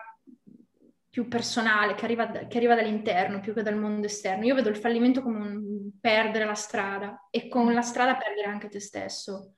più 1.20 1.28
personale, 1.28 1.96
che 1.96 2.06
arriva, 2.06 2.32
che 2.32 2.58
arriva, 2.58 2.76
dall'interno 2.76 3.42
più 3.42 3.54
che 3.54 3.62
dal 3.62 3.76
mondo 3.76 4.06
esterno. 4.06 4.46
Io 4.46 4.56
vedo 4.56 4.70
il 4.70 4.78
fallimento 4.78 5.22
come 5.22 5.40
un 5.40 5.92
perdere 6.00 6.46
la 6.46 6.54
strada 6.54 7.28
e 7.30 7.50
con 7.50 7.74
la 7.74 7.82
strada 7.82 8.16
perdere 8.16 8.48
anche 8.48 8.70
te 8.70 8.80
stesso. 8.80 9.56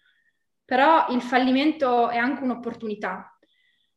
Però 0.66 1.08
il 1.10 1.22
fallimento 1.22 2.10
è 2.10 2.18
anche 2.18 2.42
un'opportunità, 2.42 3.38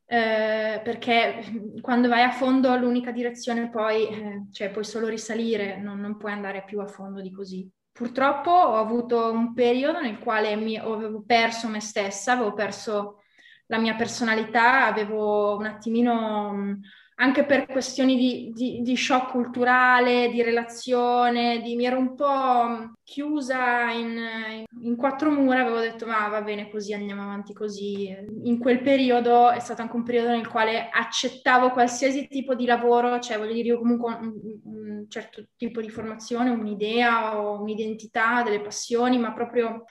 eh, 0.05 0.81
perché 0.85 1.41
quando 1.81 2.09
vai 2.09 2.23
a 2.23 2.33
fondo 2.33 2.77
l'unica 2.77 3.13
direzione 3.13 3.71
poi, 3.71 4.09
eh, 4.09 4.47
cioè 4.51 4.71
puoi 4.71 4.85
solo 4.85 5.09
risalire, 5.09 5.81
non, 5.81 6.01
non, 6.01 6.19
puoi 6.19 6.33
andare 6.33 6.65
più 6.65 6.81
a 6.81 6.87
fondo 6.87 7.23
di 7.23 7.33
così. 7.33 7.71
Purtroppo 7.91 8.51
ho 8.51 8.77
avuto 8.77 9.31
un 9.31 9.55
periodo 9.55 10.01
nel 10.01 10.19
quale 10.19 10.55
mi, 10.57 10.77
avevo 10.77 11.23
perso 11.25 11.69
me 11.69 11.81
stessa, 11.81 12.33
avevo 12.33 12.53
perso 12.53 13.23
la 13.67 13.79
mia 13.79 13.95
personalità, 13.95 14.87
avevo 14.87 15.57
un 15.57 15.67
attimino 15.67 16.79
anche 17.17 17.45
per 17.45 17.67
questioni 17.67 18.17
di, 18.17 18.51
di, 18.53 18.83
di, 18.83 18.97
shock 18.97 19.31
culturale, 19.31 20.29
di 20.31 20.43
relazione, 20.43 21.61
di, 21.61 21.77
mi 21.77 21.85
ero 21.85 21.97
un 21.97 22.17
po' 22.17 22.95
chiusa 23.05 23.91
in, 23.93 24.65
in, 24.83 24.97
quattro 24.97 25.31
mura, 25.31 25.61
avevo 25.61 25.79
detto 25.79 26.07
ma 26.07 26.27
va 26.27 26.43
bene 26.43 26.69
così, 26.71 26.93
andiamo 26.93 27.23
avanti 27.23 27.53
così. 27.53 28.13
In 28.43 28.59
quel 28.59 28.83
periodo 28.83 29.51
è 29.51 29.61
stato 29.61 29.83
anche 29.83 29.95
un 29.95 30.03
periodo 30.03 30.31
nel 30.31 30.49
quale 30.49 30.89
accettavo 30.91 31.71
qualsiasi 31.71 32.27
tipo 32.27 32.57
di 32.57 32.67
lavoro, 32.67 33.21
cioè 33.21 33.39
voglio 33.39 33.53
dire 33.53 33.69
io 33.69 33.79
comunque 33.79 34.15
un, 34.15 34.35
un 34.65 35.05
certo 35.09 35.45
tipo 35.57 35.81
di 35.81 35.91
formazione, 35.91 36.51
un'idea 36.51 37.41
o 37.41 37.61
un'identità, 37.61 38.43
delle 38.43 38.61
passioni, 38.61 39.19
ma 39.19 39.33
proprio 39.33 39.85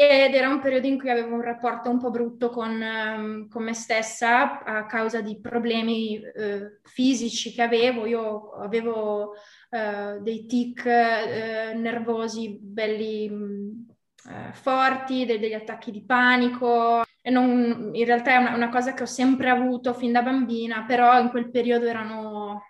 ed 0.00 0.32
era 0.32 0.48
un 0.48 0.60
periodo 0.60 0.86
in 0.86 0.96
cui 0.96 1.10
avevo 1.10 1.34
un 1.34 1.42
rapporto 1.42 1.90
un 1.90 1.98
po' 1.98 2.10
brutto 2.10 2.50
con, 2.50 2.80
um, 2.80 3.48
con 3.48 3.64
me 3.64 3.74
stessa 3.74 4.62
a 4.62 4.86
causa 4.86 5.20
di 5.20 5.40
problemi 5.40 6.18
uh, 6.18 6.78
fisici 6.84 7.52
che 7.52 7.62
avevo. 7.62 8.06
Io 8.06 8.52
avevo 8.52 9.32
uh, 9.70 10.22
dei 10.22 10.46
tic 10.46 10.84
uh, 10.84 11.76
nervosi 11.76 12.60
belli 12.62 13.28
uh, 13.28 14.52
forti, 14.52 15.24
de- 15.24 15.40
degli 15.40 15.54
attacchi 15.54 15.90
di 15.90 16.04
panico. 16.04 17.02
Non, 17.24 17.90
in 17.92 18.04
realtà 18.04 18.34
è 18.34 18.36
una, 18.36 18.54
una, 18.54 18.68
cosa 18.68 18.94
che 18.94 19.02
ho 19.02 19.06
sempre 19.06 19.50
avuto 19.50 19.94
fin 19.94 20.12
da 20.12 20.22
bambina, 20.22 20.84
però 20.84 21.20
in 21.20 21.28
quel 21.30 21.50
periodo 21.50 21.86
erano 21.86 22.62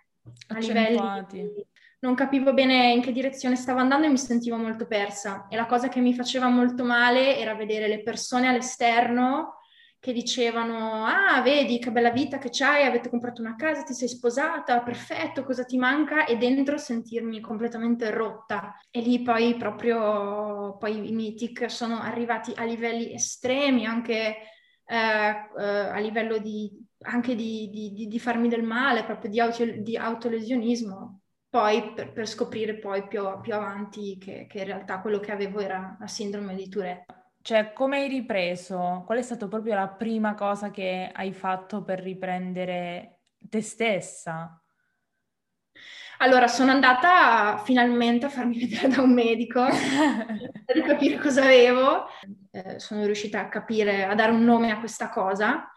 a 0.49 0.59
livelli 0.59 0.97
non 2.01 2.15
capivo 2.15 2.55
bene 2.55 2.93
in 2.93 3.03
che 3.03 3.13
direzione 3.13 3.57
stavo 3.57 3.81
andando 3.81 4.07
e 4.07 4.11
mi 4.11 4.19
sentivo 4.19 4.57
molto 4.57 4.87
persa. 4.87 5.47
E 5.49 5.57
la 5.57 5.67
cosa 5.67 5.89
che 5.89 6.01
mi 6.01 6.15
faceva 6.15 6.49
molto 6.49 6.85
male 6.85 7.37
era 7.37 7.55
vedere 7.55 7.89
le 7.89 8.03
persone 8.03 8.47
all'esterno 8.47 9.55
che 9.99 10.13
dicevano: 10.13 11.05
Ah, 11.07 11.41
vedi 11.43 11.79
che 11.81 11.91
bella 11.91 12.11
vita 12.11 12.39
che 12.39 12.51
c'hai, 12.53 12.87
avete 12.87 13.09
comprato 13.09 13.41
una 13.41 13.57
casa, 13.57 13.83
ti 13.83 13.95
sei 13.95 14.09
sposata, 14.09 14.81
perfetto, 14.83 15.43
cosa 15.45 15.65
ti 15.65 15.77
manca? 15.77 16.25
E 16.25 16.37
dentro 16.37 16.79
sentirmi 16.79 17.41
completamente 17.41 18.11
rotta. 18.11 18.77
E 18.91 19.01
lì 19.01 19.23
poi 19.23 19.57
proprio 19.57 20.77
poi 20.79 21.09
i 21.09 21.13
miei 21.13 21.35
tic 21.35 21.69
sono 21.71 22.01
arrivati 22.01 22.53
a 22.55 22.65
livelli 22.65 23.13
estremi, 23.13 23.87
anche 23.87 24.37
eh, 24.85 24.97
eh, 24.97 25.65
a 25.65 25.99
livello 25.99 26.39
di, 26.39 26.71
anche 27.01 27.35
di, 27.35 27.69
di, 27.71 28.07
di, 28.07 28.19
farmi 28.21 28.49
del 28.49 28.63
male, 28.63 29.05
proprio 29.05 29.31
di, 29.31 29.41
auto, 29.41 29.65
di 29.65 29.97
autolesionismo 29.97 31.18
poi 31.51 31.93
per, 31.95 32.13
per 32.13 32.27
scoprire 32.27 32.75
poi 32.75 33.07
più, 33.07 33.23
più 33.41 33.55
avanti 33.55 34.19
che, 34.19 34.47
che, 34.49 34.59
in 34.59 34.65
realtà 34.65 35.01
quello 35.01 35.19
che 35.19 35.33
avevo 35.33 35.61
era 35.61 35.97
la 35.99 36.07
sindrome 36.07 36.55
di 36.55 36.69
Tourette. 36.69 37.15
Cioè, 37.41 37.73
come 37.73 37.99
hai 37.99 38.09
ripreso? 38.09 39.03
Qual 39.07 39.19
è 39.19 39.23
stata 39.23 39.49
proprio 39.49 39.75
la 39.75 39.89
prima 39.89 40.35
cosa 40.35 40.71
che 40.71 41.11
hai 41.13 41.33
fatto 41.33 41.83
per 41.83 42.01
riprendere 42.01 43.21
te 43.39 43.63
stessa? 43.63 44.61
Allora, 46.19 46.49
sono 46.49 46.73
andata 46.73 47.59
finalmente 47.65 48.27
a 48.27 48.29
farmi 48.29 48.59
vedere 48.67 48.89
da 48.89 49.01
un 49.01 49.15
medico 49.15 49.65
per 50.67 50.83
capire 50.83 51.19
cosa 51.19 51.45
avevo. 51.45 52.07
Eh, 52.51 52.79
sono 52.79 53.05
riuscita 53.05 53.41
a 53.41 53.49
capire, 53.49 54.05
a 54.05 54.15
dare 54.15 54.33
un 54.33 54.45
nome 54.45 54.71
a 54.71 54.81
questa 54.81 55.09
cosa 55.09 55.71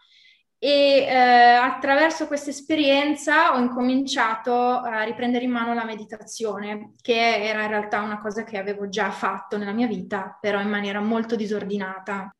e 0.64 1.06
eh, 1.08 1.12
attraverso 1.12 2.28
questa 2.28 2.50
esperienza 2.50 3.52
ho 3.52 3.58
incominciato 3.58 4.54
a 4.54 5.02
riprendere 5.02 5.44
in 5.44 5.50
mano 5.50 5.74
la 5.74 5.84
meditazione, 5.84 6.92
che 7.00 7.18
era 7.18 7.62
in 7.62 7.68
realtà 7.68 8.00
una 8.00 8.20
cosa 8.20 8.44
che 8.44 8.58
avevo 8.58 8.88
già 8.88 9.10
fatto 9.10 9.58
nella 9.58 9.72
mia 9.72 9.88
vita, 9.88 10.38
però 10.40 10.60
in 10.60 10.68
maniera 10.68 11.00
molto 11.00 11.34
disordinata. 11.34 12.30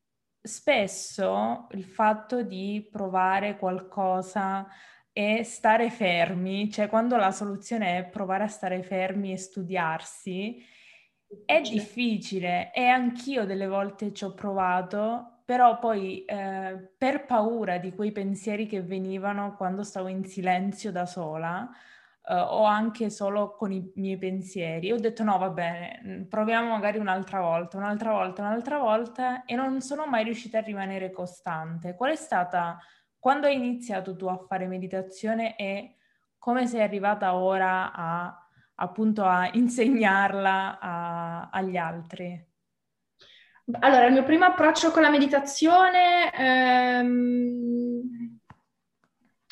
Spesso 0.41 1.67
il 1.71 1.83
fatto 1.83 2.43
di 2.43 2.87
provare 2.89 3.57
qualcosa 3.57 4.67
e 5.11 5.43
stare 5.43 5.89
fermi, 5.89 6.71
cioè 6.71 6.87
quando 6.87 7.17
la 7.17 7.31
soluzione 7.31 7.97
è 7.97 8.05
provare 8.05 8.45
a 8.45 8.47
stare 8.47 8.83
fermi 8.83 9.33
e 9.33 9.37
studiarsi, 9.37 10.65
è 11.43 11.59
difficile 11.59 12.71
e 12.73 12.85
anch'io 12.85 13.43
delle 13.43 13.67
volte 13.67 14.13
ci 14.13 14.23
ho 14.23 14.33
provato 14.33 15.32
però 15.45 15.79
poi 15.79 16.23
eh, 16.25 16.93
per 16.97 17.25
paura 17.25 17.77
di 17.77 17.93
quei 17.93 18.11
pensieri 18.11 18.65
che 18.65 18.81
venivano 18.81 19.55
quando 19.55 19.83
stavo 19.83 20.07
in 20.07 20.23
silenzio 20.25 20.91
da 20.91 21.05
sola 21.05 21.69
eh, 22.25 22.33
o 22.33 22.63
anche 22.63 23.09
solo 23.09 23.55
con 23.55 23.71
i 23.71 23.91
miei 23.95 24.17
pensieri, 24.17 24.91
ho 24.91 24.99
detto 24.99 25.23
no, 25.23 25.37
va 25.37 25.49
bene, 25.49 26.01
mm, 26.05 26.23
proviamo 26.23 26.69
magari 26.69 26.97
un'altra 26.97 27.41
volta, 27.41 27.77
un'altra 27.77 28.11
volta, 28.11 28.41
un'altra 28.41 28.77
volta 28.79 29.45
e 29.45 29.55
non 29.55 29.81
sono 29.81 30.05
mai 30.05 30.23
riuscita 30.23 30.59
a 30.59 30.61
rimanere 30.61 31.11
costante. 31.11 31.95
Qual 31.95 32.11
è 32.11 32.15
stata, 32.15 32.79
quando 33.19 33.47
hai 33.47 33.55
iniziato 33.55 34.15
tu 34.15 34.27
a 34.27 34.37
fare 34.47 34.67
meditazione 34.67 35.55
e 35.57 35.97
come 36.37 36.67
sei 36.67 36.81
arrivata 36.81 37.35
ora 37.35 37.91
a 37.93 38.37
appunto 38.75 39.23
a 39.25 39.49
insegnarla 39.53 40.79
a, 40.79 41.49
agli 41.49 41.77
altri? 41.77 42.52
Allora, 43.79 44.07
il 44.07 44.13
mio 44.13 44.23
primo 44.23 44.43
approccio 44.43 44.91
con 44.91 45.01
la 45.01 45.09
meditazione 45.09 46.31
ehm, 46.33 48.01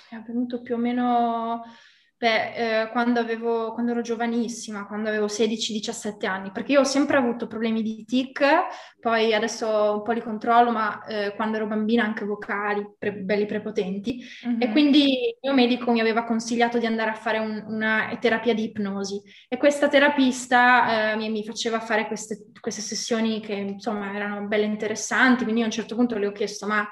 è 0.10 0.15
avvenuto 0.15 0.62
più 0.62 0.75
o 0.75 0.77
meno 0.77 1.63
Beh, 2.22 2.84
eh, 2.84 2.90
quando 2.92 3.20
avevo, 3.20 3.74
quando 3.74 3.94
ero 3.94 4.01
giovanissima, 4.01 4.86
quando 4.86 5.10
avevo 5.10 5.25
16-17 5.28 6.28
anni, 6.28 6.51
perché 6.51 6.74
io 6.74 6.82
ho 6.82 6.84
sempre 6.84 7.18
avuto 7.18 7.48
problemi 7.48 7.82
di 7.82 8.06
tic, 8.06 8.46
poi 9.00 9.34
adesso 9.34 9.96
un 9.96 10.04
po' 10.04 10.12
li 10.12 10.22
controllo, 10.22 10.70
ma 10.70 11.04
eh, 11.06 11.34
quando 11.36 11.58
ero 11.58 11.66
bambina 11.66 12.04
anche 12.04 12.24
vocali, 12.24 12.88
pre- 12.96 13.13
belli 13.13 13.48
prepotenti, 13.48 14.24
mm-hmm. 14.48 14.62
e 14.62 14.70
quindi 14.70 15.30
il 15.30 15.38
mio 15.42 15.54
medico 15.56 15.92
mi 15.92 16.00
aveva 16.00 16.24
consigliato 16.24 16.78
di 16.78 16.86
andare 16.86 17.10
a 17.10 17.16
fare 17.16 17.40
un, 17.40 17.63
una 17.66 18.16
terapia 18.22 18.54
di 18.54 18.66
ipnosi 18.66 19.20
e 19.48 19.58
questa 19.58 19.88
terapista 19.88 21.13
eh, 21.13 21.16
mi, 21.16 21.32
mi, 21.32 21.44
faceva 21.44 21.80
fare 21.80 22.06
queste, 22.06 22.51
queste 22.60 22.82
sessioni 22.82 23.40
che 23.40 23.54
insomma 23.54 24.13
erano 24.13 24.46
belle 24.46 24.66
interessanti, 24.66 25.42
quindi 25.42 25.63
a 25.63 25.66
un 25.66 25.72
certo 25.72 25.96
punto 25.96 26.20
le 26.20 26.28
ho 26.28 26.32
chiesto, 26.32 26.68
ma 26.68 26.88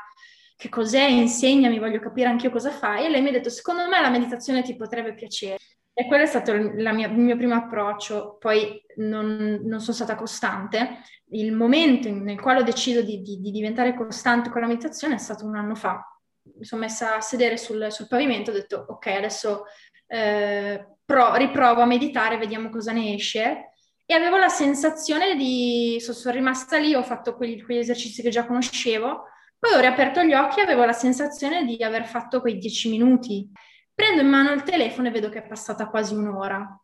che 0.60 0.68
cos'è, 0.68 1.06
insegnami, 1.06 1.80
voglio 1.80 2.02
capire 2.02 2.28
anch'io 2.28 2.50
cosa 2.52 2.70
fai. 2.70 3.06
E 3.06 3.10
lei 3.10 3.22
mi 3.22 3.30
ha 3.30 3.32
detto, 3.32 3.50
secondo 3.50 3.88
me 3.88 4.02
la 4.02 4.10
meditazione 4.10 4.62
ti 4.62 4.76
potrebbe 4.76 5.14
piacere. 5.14 5.58
E 5.94 6.06
quello 6.06 6.24
è 6.24 6.26
stato 6.26 6.52
mia, 6.54 7.08
il 7.08 7.18
mio 7.18 7.38
primo 7.38 7.56
approccio, 7.56 8.36
poi 8.38 8.84
non, 8.98 9.62
non, 9.64 9.80
sono 9.80 9.96
stata 9.96 10.16
costante. 10.16 11.00
Il 11.30 11.54
momento 11.54 12.12
nel 12.12 12.42
quale 12.42 12.60
ho 12.60 12.64
deciso 12.64 13.02
di, 13.02 13.22
di, 13.22 13.40
di, 13.40 13.52
diventare 13.52 13.96
costante 13.96 14.50
con 14.50 14.60
la 14.60 14.68
meditazione 14.68 15.16
è 15.16 15.18
stato 15.18 15.46
un 15.46 15.56
anno 15.56 15.76
fa. 15.76 16.06
Mi 16.42 16.66
sono 16.66 16.82
messa 16.82 17.16
a 17.16 17.22
sedere 17.22 17.56
sul, 17.56 17.88
sul 17.90 18.10
pavimento, 18.10 18.52
ho 18.52 18.54
detto 18.54 18.84
ok, 18.86 19.08
adesso 19.08 19.64
eh, 20.08 20.88
pro, 21.06 21.36
riprovo 21.36 21.80
a 21.80 21.86
meditare, 21.86 22.38
vediamo 22.38 22.68
cosa 22.70 22.92
ne 22.92 23.14
esce. 23.14 23.70
E 24.06 24.14
avevo 24.14 24.36
la 24.36 24.50
sensazione 24.50 25.38
di, 25.38 26.00
sono 26.02 26.36
rimasta 26.36 26.78
lì, 26.78 26.96
ho 26.96 27.04
fatto 27.04 27.38
quegli, 27.38 27.64
quegli 27.64 27.78
esercizi 27.78 28.22
che 28.22 28.30
già 28.30 28.46
conoscevo, 28.46 29.24
poi 29.60 29.74
ho 29.74 29.80
riaperto 29.80 30.24
gli 30.24 30.34
occhi 30.34 30.60
e 30.60 30.64
avevo 30.64 30.86
la 30.86 30.94
sensazione 30.94 31.66
di 31.66 31.84
aver 31.84 32.06
fatto 32.06 32.40
quei 32.40 32.58
dieci 32.58 32.90
minuti. 32.90 33.52
Prendo 33.94 34.22
in 34.22 34.30
mano 34.30 34.52
il 34.52 34.64
telefono 34.64 35.10
e 35.10 35.12
vedo 35.12 35.28
che 35.28 35.44
è 35.44 35.48
passata 35.48 35.90
quasi 35.90 36.16
un'ora. 36.16 36.80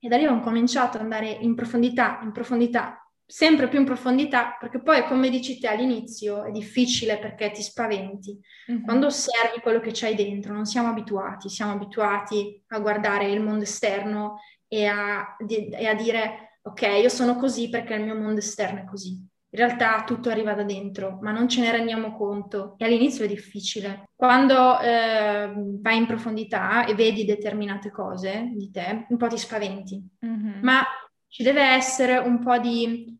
E 0.00 0.08
da 0.08 0.16
lì 0.16 0.26
ho 0.26 0.40
cominciato 0.40 0.96
ad 0.96 1.04
andare 1.04 1.28
in 1.28 1.54
profondità, 1.54 2.18
in 2.24 2.32
profondità, 2.32 3.08
sempre 3.24 3.68
più 3.68 3.78
in 3.78 3.84
profondità, 3.84 4.56
perché 4.58 4.82
poi, 4.82 5.04
come 5.04 5.30
dici 5.30 5.60
te 5.60 5.68
all'inizio, 5.68 6.42
è 6.42 6.50
difficile 6.50 7.18
perché 7.18 7.52
ti 7.52 7.62
spaventi. 7.62 8.36
Mm-hmm. 8.72 8.82
Quando 8.82 9.06
osservi 9.06 9.60
quello 9.62 9.78
che 9.78 9.92
c'hai 9.92 10.16
dentro, 10.16 10.52
non 10.52 10.64
siamo 10.64 10.88
abituati, 10.88 11.48
siamo 11.48 11.72
abituati 11.72 12.60
a 12.68 12.80
guardare 12.80 13.30
il 13.30 13.40
mondo 13.40 13.62
esterno 13.62 14.40
e 14.66 14.86
a, 14.86 15.36
e 15.46 15.86
a 15.86 15.94
dire, 15.94 16.58
ok, 16.62 16.82
io 17.00 17.08
sono 17.08 17.36
così 17.36 17.68
perché 17.68 17.94
il 17.94 18.02
mio 18.02 18.16
mondo 18.16 18.40
esterno 18.40 18.80
è 18.80 18.84
così. 18.84 19.29
In 19.52 19.58
realtà 19.58 20.04
tutto 20.04 20.30
arriva 20.30 20.54
da 20.54 20.62
dentro, 20.62 21.18
ma 21.22 21.32
non 21.32 21.48
ce 21.48 21.60
ne 21.60 21.72
rendiamo 21.72 22.16
conto 22.16 22.74
e 22.78 22.84
all'inizio 22.84 23.24
è 23.24 23.28
difficile. 23.28 24.10
Quando 24.14 24.78
eh, 24.78 25.52
vai 25.80 25.96
in 25.96 26.06
profondità 26.06 26.84
e 26.86 26.94
vedi 26.94 27.24
determinate 27.24 27.90
cose 27.90 28.50
di 28.54 28.70
te, 28.70 29.06
un 29.08 29.16
po' 29.16 29.26
ti 29.26 29.36
spaventi, 29.36 30.00
mm-hmm. 30.24 30.62
ma 30.62 30.84
ci 31.26 31.42
deve 31.42 31.62
essere 31.62 32.18
un 32.18 32.38
po' 32.38 32.58
di 32.58 33.18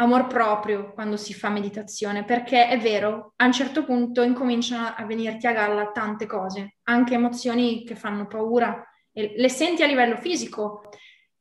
amor 0.00 0.26
proprio 0.26 0.92
quando 0.92 1.16
si 1.16 1.34
fa 1.34 1.48
meditazione, 1.48 2.24
perché 2.24 2.68
è 2.68 2.78
vero, 2.78 3.32
a 3.36 3.46
un 3.46 3.52
certo 3.52 3.84
punto 3.84 4.22
incominciano 4.22 4.94
a 4.96 5.04
venirti 5.04 5.46
a 5.46 5.52
galla 5.52 5.90
tante 5.90 6.26
cose, 6.26 6.76
anche 6.84 7.14
emozioni 7.14 7.84
che 7.84 7.96
fanno 7.96 8.26
paura, 8.26 8.82
e 9.12 9.34
le 9.36 9.48
senti 9.48 9.82
a 9.82 9.86
livello 9.86 10.16
fisico, 10.16 10.88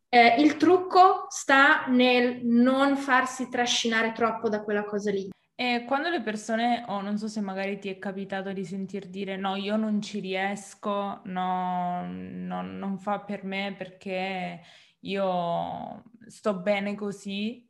eh, 0.09 0.35
il 0.39 0.57
trucco 0.57 1.25
sta 1.29 1.85
nel 1.87 2.45
non 2.45 2.95
farsi 2.97 3.49
trascinare 3.49 4.11
troppo 4.11 4.49
da 4.49 4.63
quella 4.63 4.83
cosa 4.83 5.11
lì. 5.11 5.29
E 5.59 5.85
quando 5.87 6.09
le 6.09 6.21
persone, 6.21 6.83
o 6.87 6.95
oh, 6.97 7.01
non 7.01 7.17
so 7.17 7.27
se 7.27 7.41
magari 7.41 7.79
ti 7.79 7.89
è 7.89 7.97
capitato 7.97 8.53
di 8.53 8.63
sentir 8.63 9.07
dire 9.07 9.37
no, 9.37 9.55
io 9.55 9.75
non 9.75 10.01
ci 10.01 10.19
riesco, 10.19 11.21
no, 11.23 12.05
no, 12.07 12.61
non 12.61 12.99
fa 12.99 13.21
per 13.21 13.43
me 13.43 13.73
perché 13.75 14.61
io 14.99 16.03
sto 16.27 16.59
bene 16.59 16.93
così, 16.93 17.67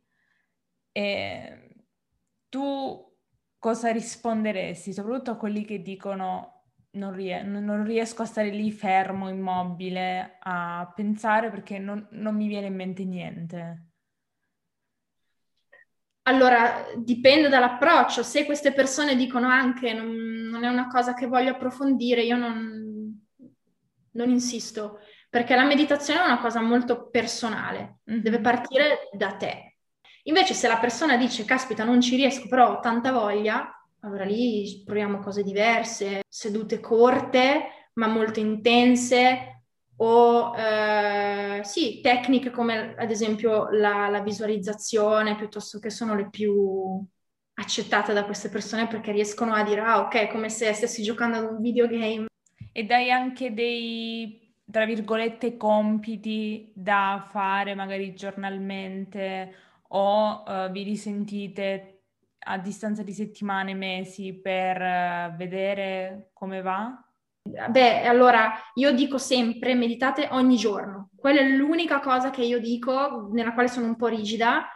e 0.92 1.76
tu 2.48 3.16
cosa 3.58 3.90
risponderesti, 3.90 4.92
soprattutto 4.92 5.30
a 5.32 5.36
quelli 5.36 5.64
che 5.64 5.80
dicono 5.80 6.57
non, 6.90 7.12
ries- 7.12 7.44
non, 7.44 7.84
riesco 7.84 8.22
a 8.22 8.26
stare 8.26 8.50
lì 8.50 8.70
fermo, 8.72 9.28
immobile, 9.28 10.38
a 10.40 10.90
pensare 10.94 11.50
perché 11.50 11.78
non, 11.78 12.06
non 12.12 12.34
mi 12.34 12.48
viene 12.48 12.66
in 12.68 12.74
mente 12.74 13.04
niente. 13.04 13.82
Allora, 16.22 16.84
dipende 16.96 17.48
dall'approccio. 17.48 18.22
Se 18.22 18.44
queste 18.44 18.72
persone 18.72 19.16
dicono 19.16 19.48
anche 19.48 19.94
non, 19.94 20.08
non 20.50 20.64
è 20.64 20.68
una 20.68 20.86
cosa 20.88 21.14
che 21.14 21.26
voglio 21.26 21.52
approfondire, 21.52 22.22
io 22.22 22.36
non, 22.36 23.26
non, 24.12 24.28
insisto, 24.28 24.98
perché 25.30 25.54
la 25.54 25.64
meditazione 25.64 26.20
è 26.20 26.24
una 26.24 26.38
cosa 26.38 26.60
molto 26.60 27.08
personale, 27.08 28.00
mm-hmm. 28.10 28.20
deve 28.20 28.40
partire 28.40 29.08
da 29.12 29.36
te. 29.36 29.78
Invece 30.24 30.52
se 30.52 30.68
la 30.68 30.76
persona 30.76 31.16
dice, 31.16 31.46
caspita, 31.46 31.84
non 31.84 32.02
ci 32.02 32.16
riesco, 32.16 32.46
però 32.48 32.72
ho 32.72 32.80
tanta 32.80 33.10
voglia, 33.10 33.77
allora 34.00 34.24
lì 34.24 34.82
proviamo 34.84 35.18
cose 35.18 35.42
diverse, 35.42 36.22
sedute 36.28 36.80
corte 36.80 37.90
ma 37.94 38.06
molto 38.06 38.38
intense 38.38 39.62
o 39.96 40.54
eh, 40.56 41.60
sì, 41.64 42.00
tecniche 42.00 42.50
come 42.50 42.94
ad 42.96 43.10
esempio 43.10 43.68
la, 43.70 44.08
la 44.08 44.20
visualizzazione 44.20 45.34
piuttosto 45.34 45.80
che 45.80 45.90
sono 45.90 46.14
le 46.14 46.28
più 46.30 47.04
accettate 47.54 48.12
da 48.12 48.24
queste 48.24 48.48
persone 48.48 48.86
perché 48.86 49.10
riescono 49.10 49.52
a 49.52 49.64
dire 49.64 49.80
ah 49.80 50.00
ok, 50.00 50.28
come 50.28 50.48
se 50.48 50.72
stessi 50.72 51.02
giocando 51.02 51.38
ad 51.38 51.44
un 51.44 51.60
videogame. 51.60 52.26
E 52.72 52.84
dai 52.84 53.10
anche 53.10 53.52
dei, 53.52 54.54
tra 54.70 54.84
virgolette, 54.84 55.56
compiti 55.56 56.70
da 56.72 57.26
fare 57.28 57.74
magari 57.74 58.14
giornalmente 58.14 59.52
o 59.88 60.44
uh, 60.46 60.70
vi 60.70 60.84
risentite 60.84 61.97
a 62.48 62.58
distanza 62.58 63.02
di 63.02 63.12
settimane, 63.12 63.74
mesi 63.74 64.40
per 64.40 64.80
uh, 64.80 65.36
vedere 65.36 66.30
come 66.32 66.62
va? 66.62 67.02
Beh, 67.42 68.02
allora 68.02 68.52
io 68.74 68.92
dico 68.92 69.18
sempre 69.18 69.74
meditate 69.74 70.28
ogni 70.32 70.56
giorno. 70.56 71.10
Quella 71.16 71.40
è 71.40 71.48
l'unica 71.48 72.00
cosa 72.00 72.30
che 72.30 72.42
io 72.42 72.58
dico, 72.58 73.28
nella 73.32 73.52
quale 73.52 73.68
sono 73.68 73.86
un 73.86 73.96
po' 73.96 74.06
rigida, 74.06 74.66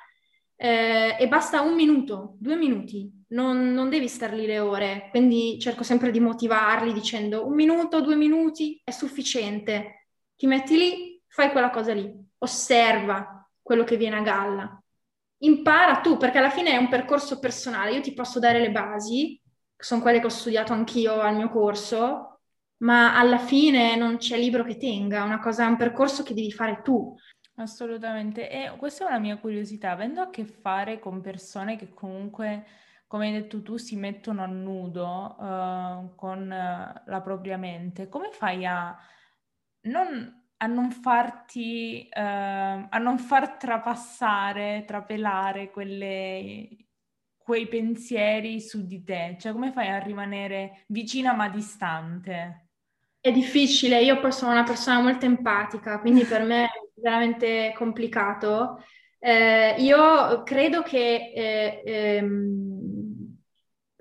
eh, 0.56 1.16
e 1.18 1.28
basta 1.28 1.61
un 1.61 1.74
minuto, 1.74 2.37
due 2.38 2.56
minuti, 2.56 3.11
non, 3.28 3.72
non, 3.72 3.88
devi 3.90 4.08
star 4.08 4.32
lì 4.32 4.46
le 4.46 4.58
ore. 4.61 5.08
Quindi 5.11 5.58
cerco 5.58 5.82
sempre 5.82 6.11
di 6.11 6.20
motivarli 6.20 6.92
dicendo 6.92 7.46
un 7.46 7.54
minuto, 7.54 8.00
due 8.00 8.16
minuti 8.16 8.80
è 8.85 8.90
sufficiente. 8.90 10.08
Ti 10.37 10.46
metti 10.46 10.76
lì, 10.76 11.22
fai 11.26 11.50
quella 11.50 11.70
cosa 11.70 11.92
lì, 11.92 12.11
osserva 12.38 13.48
quello 13.61 13.85
che 13.85 13.96
viene 13.96 14.16
a 14.16 14.22
galla 14.22 14.82
impara 15.42 16.00
tu, 16.00 16.16
perché 16.16 16.38
alla 16.38 16.50
fine 16.50 16.70
è 16.70 16.76
un 16.76 16.88
percorso 16.88 17.38
personale. 17.38 17.92
Io 17.92 18.00
ti 18.00 18.12
posso 18.12 18.38
dare 18.38 18.61
le 18.61 18.70
basi, 18.70 19.40
sono 19.76 20.00
quelle 20.00 20.20
che 20.20 20.26
ho 20.26 20.31
studiato 20.31 20.72
anch'io 20.72 21.20
al 21.20 21.37
mio 21.37 21.48
corso, 21.48 22.40
ma 22.78 23.16
alla 23.16 23.38
fine 23.38 23.96
non 23.96 24.16
c'è 24.16 24.37
libro 24.37 24.64
che 24.64 24.76
tenga, 24.76 25.22
una 25.22 25.38
cosa, 25.38 25.64
è 25.64 25.68
un 25.68 25.76
percorso 25.76 26.22
che 26.22 26.35
devi 26.35 26.52
fare 26.52 26.81
tu. 26.83 27.14
Assolutamente, 27.57 28.48
e 28.50 28.74
questa 28.76 29.05
è 29.05 29.09
una 29.09 29.18
mia 29.18 29.38
curiosità, 29.38 29.90
avendo 29.90 30.20
a 30.20 30.31
che 30.31 30.44
fare 30.44 30.98
con 30.98 31.20
persone 31.20 31.76
che 31.76 31.92
comunque, 31.92 32.64
come 33.07 33.26
hai 33.26 33.33
detto 33.33 33.62
tu, 33.62 33.76
si 33.76 33.94
mettono 33.96 34.42
a 34.42 34.46
nudo 34.46 35.37
uh, 35.38 36.14
con 36.16 36.40
uh, 36.40 37.11
la 37.11 37.20
propria 37.22 37.57
mente, 37.59 38.09
come 38.09 38.31
fai 38.33 38.64
a 38.64 38.96
non 39.83 40.41
a 40.62 40.66
non 40.66 40.92
farti, 40.92 42.09
uh, 42.09 42.87
a 42.88 42.98
non 42.98 43.18
far 43.18 43.57
trapassare, 43.57 44.85
trapelare 44.87 45.70
quelle, 45.70 46.68
quei 47.37 47.66
pensieri 47.66 48.61
su 48.61 48.87
di 48.87 49.03
te? 49.03 49.37
Cioè, 49.40 49.53
come 49.53 49.72
fai 49.72 49.88
a 49.88 49.98
rimanere 49.98 50.85
vicina 50.87 51.33
ma 51.33 51.48
distante? 51.48 52.68
È 53.20 53.33
difficile, 53.33 54.03
io 54.03 54.31
sono 54.31 54.53
una 54.53 54.62
persona 54.62 55.01
molto 55.01 55.27
empatica, 55.27 55.98
quindi 55.98 56.25
per 56.25 56.42
me 56.42 56.66
è 56.66 56.70
veramente 56.94 57.72
complicato. 57.75 58.85
Eh, 59.18 59.75
io 59.79 60.42
credo 60.44 60.83
che 60.83 61.33
eh, 61.35 61.83
ehm, 61.85 63.12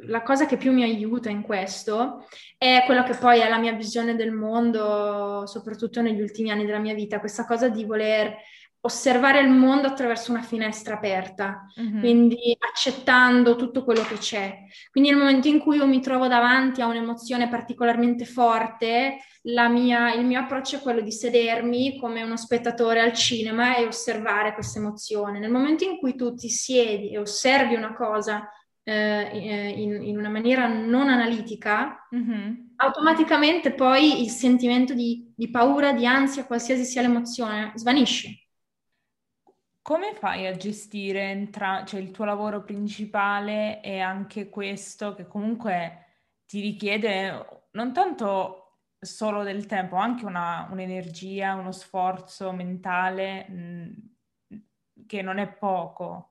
la 0.08 0.22
cosa 0.22 0.46
che 0.46 0.58
più 0.58 0.72
mi 0.72 0.84
aiuta 0.84 1.30
in 1.30 1.42
questo 1.42 2.28
è 2.58 2.84
quello 2.86 3.04
che 3.04 3.16
poi 3.16 3.40
è 3.40 3.50
la 3.50 3.58
mia 3.58 3.74
visione 3.74 4.16
del 4.16 4.32
mondo, 4.32 5.46
soprattutto 5.46 6.02
negli 6.02 6.22
ultimi 6.22 6.52
anni 6.52 6.66
della 6.66 6.80
mia 6.80 6.94
vita, 6.94 7.20
questa 7.20 7.46
cosa 7.46 7.70
di 7.70 7.86
voler 7.86 8.36
osservare 8.84 9.42
il 9.42 9.50
mondo 9.50 9.88
attraverso 9.88 10.32
una 10.32 10.42
finestra 10.42 10.96
aperta, 10.96 11.68
mm-hmm. 11.80 12.00
quindi 12.00 12.58
accettando 12.58 13.56
tutto 13.56 13.84
quello 13.84 14.02
che 14.02 14.18
c'è. 14.18 14.58
Quindi 14.90 15.12
nel 15.12 15.20
momento 15.20 15.48
in 15.48 15.60
cui 15.60 15.78
io 15.78 15.86
mi 15.86 16.02
trovo 16.02 16.28
davanti 16.28 16.82
a 16.82 16.88
un'emozione 16.88 17.48
particolarmente 17.48 18.26
forte, 18.26 19.18
mia, 19.44 20.14
il 20.14 20.26
mio 20.26 20.40
approccio 20.40 20.78
è 20.78 20.82
quello 20.82 21.02
di 21.02 21.12
sedermi 21.12 22.00
come 22.00 22.24
uno 22.24 22.38
spettatore 22.38 23.02
al 23.02 23.14
cinema 23.14 23.76
e 23.76 23.86
osservare 23.86 24.54
questa 24.54 24.80
emozione. 24.80 25.38
Nel 25.38 25.52
momento 25.52 25.84
in 25.84 25.98
cui 25.98 26.16
tu 26.16 26.34
ti 26.34 26.50
siedi 26.50 27.12
e 27.12 27.20
osservi 27.20 27.76
una 27.76 27.94
cosa 27.94 28.50
eh, 28.84 29.72
in, 29.76 30.02
in, 30.02 30.18
una 30.18 30.30
maniera 30.30 30.68
non 30.68 31.10
analitica, 31.10 32.08
mm-hmm. 32.16 32.54
automaticamente 32.78 33.74
poi 33.74 34.22
il 34.22 34.30
sentimento 34.30 34.94
di, 34.94 35.34
di 35.36 35.50
paura, 35.50 35.94
di 35.94 36.06
ansia, 36.06 36.46
qualsiasi 36.46 36.84
sia 36.84 37.02
l'emozione, 37.02 37.72
svanisce. 37.76 38.48
Come 39.82 40.14
fai 40.14 40.46
a 40.46 40.56
gestire 40.56 41.30
entra- 41.32 41.84
cioè 41.86 42.00
il 42.00 42.12
tuo 42.12 42.26
lavoro 42.26 42.64
principale 42.64 43.82
e 43.82 44.00
anche 44.00 44.50
questo 44.50 45.16
che 45.16 45.26
comunque 45.28 46.06
ti 46.46 46.60
richiede 46.60 47.68
non 47.72 47.92
tanto 47.94 48.62
solo 49.00 49.42
del 49.44 49.66
tempo, 49.66 49.96
anche 49.96 50.26
una, 50.26 50.68
un'energia, 50.72 51.56
uno 51.56 51.72
sforzo 51.72 52.52
mentale 52.52 53.50
mh, 53.50 53.94
che 55.08 55.22
non 55.24 55.40
è 55.40 55.52
poco? 55.52 56.31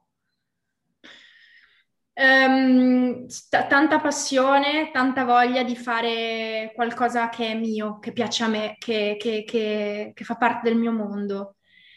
Um, 2.13 3.27
t- 3.27 3.67
tanta 3.69 3.99
passione, 4.01 4.91
tanta 4.93 5.25
voglia 5.25 5.63
di 5.63 5.75
fare 5.75 6.73
qualcosa 6.75 7.29
che 7.31 7.53
è 7.53 7.55
mio, 7.55 7.99
che 7.99 8.13
piace 8.13 8.45
a 8.45 8.49
me, 8.49 8.77
che, 8.79 9.17
che, 9.19 9.45
che, 9.45 10.13
che 10.15 10.25
fa 10.25 10.35
parte 10.37 10.69
del 10.69 10.79
mio 10.79 10.93
mondo. 10.93 11.57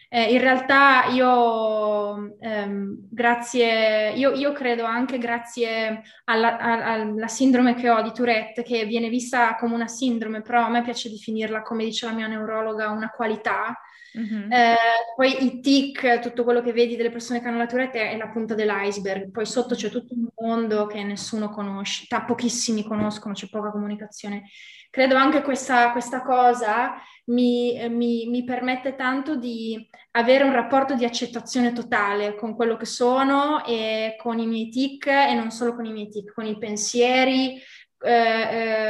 Eh, 0.09 0.31
in 0.31 0.39
realtà 0.39 1.05
io, 1.05 2.37
ehm, 2.39 3.07
grazie, 3.09 4.11
io, 4.11 4.31
io, 4.33 4.51
credo 4.51 4.83
anche 4.85 5.17
grazie 5.17 6.03
alla, 6.25 6.57
alla, 6.59 7.27
sindrome 7.27 7.73
che 7.73 7.89
ho 7.89 8.01
di 8.03 8.11
Tourette, 8.13 8.61
che 8.61 8.85
viene 8.85 9.09
vista 9.09 9.55
come 9.55 9.73
una 9.73 9.87
sindrome, 9.87 10.41
però 10.41 10.65
a 10.65 10.69
me 10.69 10.83
piace 10.83 11.09
definirla, 11.09 11.63
come 11.63 11.83
dice 11.83 12.05
la 12.05 12.11
mia 12.13 12.27
neurologa, 12.27 12.91
una 12.91 13.09
qualità 13.09 13.75
Mm-hmm. 14.17 14.51
Eh, 14.51 14.75
poi 15.15 15.43
i 15.43 15.59
tic, 15.59 16.19
tutto 16.19 16.43
quello 16.43 16.61
che 16.61 16.71
vedi 16.71 16.95
delle 16.95 17.09
persone 17.09 17.41
che 17.41 17.47
hanno 17.47 17.57
la 17.57 17.65
Tourette 17.65 18.11
è 18.11 18.17
la 18.17 18.29
punta 18.29 18.53
dell'iceberg, 18.53 19.31
poi 19.31 19.45
sotto 19.45 19.73
c'è 19.73 19.89
tutto 19.89 20.13
un 20.13 20.27
mondo 20.37 20.85
che 20.85 21.03
nessuno 21.03 21.49
conosce, 21.49 22.05
pochissimi 22.25 22.83
conoscono, 22.83 23.33
c'è 23.33 23.49
poca 23.49 23.71
comunicazione. 23.71 24.49
Credo 24.91 25.15
anche 25.15 25.41
questa, 25.41 25.91
questa 25.91 26.21
cosa 26.21 26.93
mi, 27.25 27.75
mi, 27.89 28.27
mi, 28.27 28.43
permette 28.43 28.95
tanto 28.95 29.35
di 29.35 29.89
avere 30.11 30.43
un 30.43 30.53
rapporto 30.53 30.93
di 30.93 31.03
accettazione 31.03 31.73
totale 31.73 32.35
con 32.35 32.55
quello 32.55 32.77
che 32.77 32.85
sono 32.85 33.65
e 33.65 34.15
con 34.19 34.37
i 34.37 34.45
miei 34.45 34.69
tic 34.69 35.07
e 35.07 35.33
non 35.33 35.49
solo 35.49 35.73
con 35.73 35.85
i 35.85 35.91
miei 35.91 36.09
tic, 36.09 36.31
con 36.33 36.45
i 36.45 36.59
pensieri, 36.59 37.59
eh, 38.03 38.47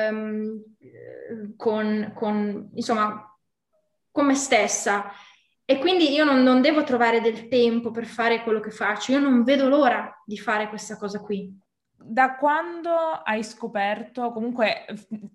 ehm, 0.09 0.63
con, 1.55 2.11
con 2.13 2.69
insomma 2.73 3.32
con 4.13 4.27
me 4.27 4.35
stessa. 4.35 5.11
E 5.65 5.79
quindi 5.79 6.11
io 6.11 6.23
non, 6.23 6.43
non, 6.43 6.61
devo 6.61 6.83
trovare 6.83 7.19
del 7.19 7.47
tempo 7.47 7.91
per 7.91 8.05
fare 8.05 8.43
quello 8.43 8.59
che 8.59 8.69
faccio, 8.69 9.11
io 9.11 9.19
non 9.19 9.43
vedo 9.43 9.67
l'ora 9.67 10.21
di 10.25 10.37
fare 10.37 10.69
questa 10.69 10.97
cosa 10.97 11.19
qui. 11.19 11.51
Da 11.95 12.35
quando 12.35 12.91
hai 12.91 13.43
scoperto, 13.43 14.31
comunque 14.31 14.85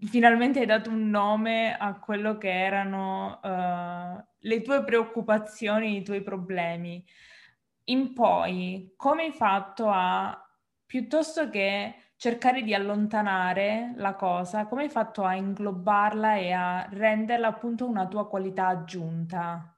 finalmente 0.07 0.61
hai 0.61 0.67
dato 0.67 0.91
un 0.91 1.09
nome 1.09 1.77
a 1.77 1.99
quello 1.99 2.37
che 2.37 2.51
erano 2.51 3.41
uh, 3.43 4.23
le 4.39 4.63
tue 4.63 4.85
preoccupazioni, 4.85 5.97
i 5.97 6.05
tuoi 6.05 6.23
problemi, 6.23 7.03
in 7.85 8.13
poi 8.13 8.93
come 8.97 9.25
hai 9.25 9.33
fatto 9.33 9.89
a, 9.89 10.39
piuttosto 10.85 11.49
che 11.49 12.08
cercare 12.19 12.63
di 12.63 12.75
allontanare 12.75 13.95
la 13.97 14.15
cosa, 14.15 14.67
come 14.67 14.83
hai 14.83 14.91
fatto 14.91 15.23
a 15.23 15.35
inglobarla 15.35 16.35
e 16.37 16.51
a 16.53 16.89
renderla 16.91 17.47
appunto 17.47 17.87
una 17.87 18.07
tua 18.07 18.29
qualità 18.29 18.67
aggiunta? 18.67 19.75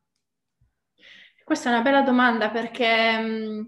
Questa 1.44 1.68
è 1.68 1.72
una 1.72 1.82
bella 1.82 2.02
domanda 2.02 2.50
perché 2.50 3.18
mm, 3.20 3.60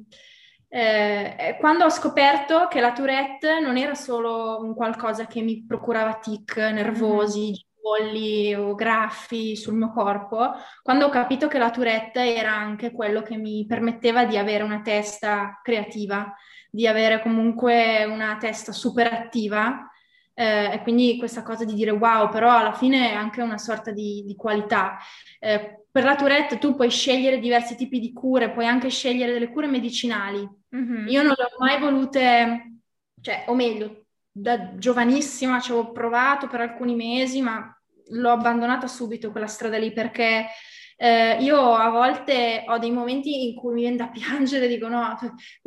eh, 0.68 1.56
quando 1.60 1.84
ho 1.84 1.90
scoperto 1.90 2.66
che 2.68 2.80
la 2.80 2.92
Tourette 2.92 3.60
non 3.60 3.76
era 3.76 3.94
solo 3.94 4.60
un 4.60 4.74
qualcosa 4.74 5.26
che 5.26 5.42
mi 5.42 5.64
procurava 5.66 6.14
tic 6.14 6.56
nervosi, 6.56 7.50
mm 7.50 7.70
bolli 7.82 8.54
o 8.54 8.74
graffi 8.76 9.56
sul 9.56 9.74
mio 9.74 9.90
corpo, 9.90 10.52
quando 10.82 11.06
ho 11.06 11.08
capito 11.08 11.48
che 11.48 11.58
la 11.58 11.70
Tourette 11.70 12.36
era 12.36 12.54
anche 12.54 12.92
quello 12.92 13.22
che 13.22 13.36
mi 13.36 13.66
permetteva 13.66 14.24
di 14.24 14.38
avere 14.38 14.62
una 14.62 14.80
testa 14.82 15.58
creativa, 15.62 16.32
di 16.74 16.86
avere 16.86 17.20
comunque 17.20 18.04
una 18.04 18.38
testa 18.38 18.72
super 18.72 19.12
attiva 19.12 19.90
eh, 20.32 20.72
e 20.72 20.82
quindi 20.82 21.18
questa 21.18 21.42
cosa 21.42 21.66
di 21.66 21.74
dire 21.74 21.90
wow, 21.90 22.30
però 22.30 22.56
alla 22.56 22.72
fine 22.72 23.10
è 23.10 23.14
anche 23.14 23.42
una 23.42 23.58
sorta 23.58 23.90
di, 23.90 24.22
di 24.24 24.34
qualità. 24.34 24.96
Eh, 25.38 25.84
per 25.90 26.04
la 26.04 26.16
Tourette 26.16 26.56
tu 26.56 26.74
puoi 26.74 26.88
scegliere 26.88 27.38
diversi 27.38 27.76
tipi 27.76 28.00
di 28.00 28.14
cure, 28.14 28.50
puoi 28.50 28.66
anche 28.66 28.88
scegliere 28.88 29.32
delle 29.32 29.50
cure 29.50 29.66
medicinali. 29.66 30.48
Mm-hmm. 30.74 31.08
Io 31.08 31.22
non 31.22 31.34
le 31.36 31.44
ho 31.44 31.58
mai 31.58 31.78
volute, 31.78 32.78
cioè, 33.20 33.44
o 33.48 33.54
meglio, 33.54 34.06
da 34.30 34.78
giovanissima 34.78 35.60
ci 35.60 35.72
avevo 35.72 35.92
provato 35.92 36.48
per 36.48 36.62
alcuni 36.62 36.94
mesi, 36.94 37.42
ma 37.42 37.70
l'ho 38.12 38.30
abbandonata 38.30 38.86
subito 38.86 39.30
quella 39.30 39.46
strada 39.46 39.76
lì 39.76 39.92
perché 39.92 40.46
eh, 41.02 41.38
io 41.40 41.74
a 41.74 41.88
volte 41.88 42.62
ho 42.64 42.78
dei 42.78 42.92
momenti 42.92 43.48
in 43.48 43.56
cui 43.56 43.72
mi 43.74 43.80
viene 43.80 43.96
da 43.96 44.06
piangere, 44.14 44.68
dico 44.68 44.86
no, 44.86 45.18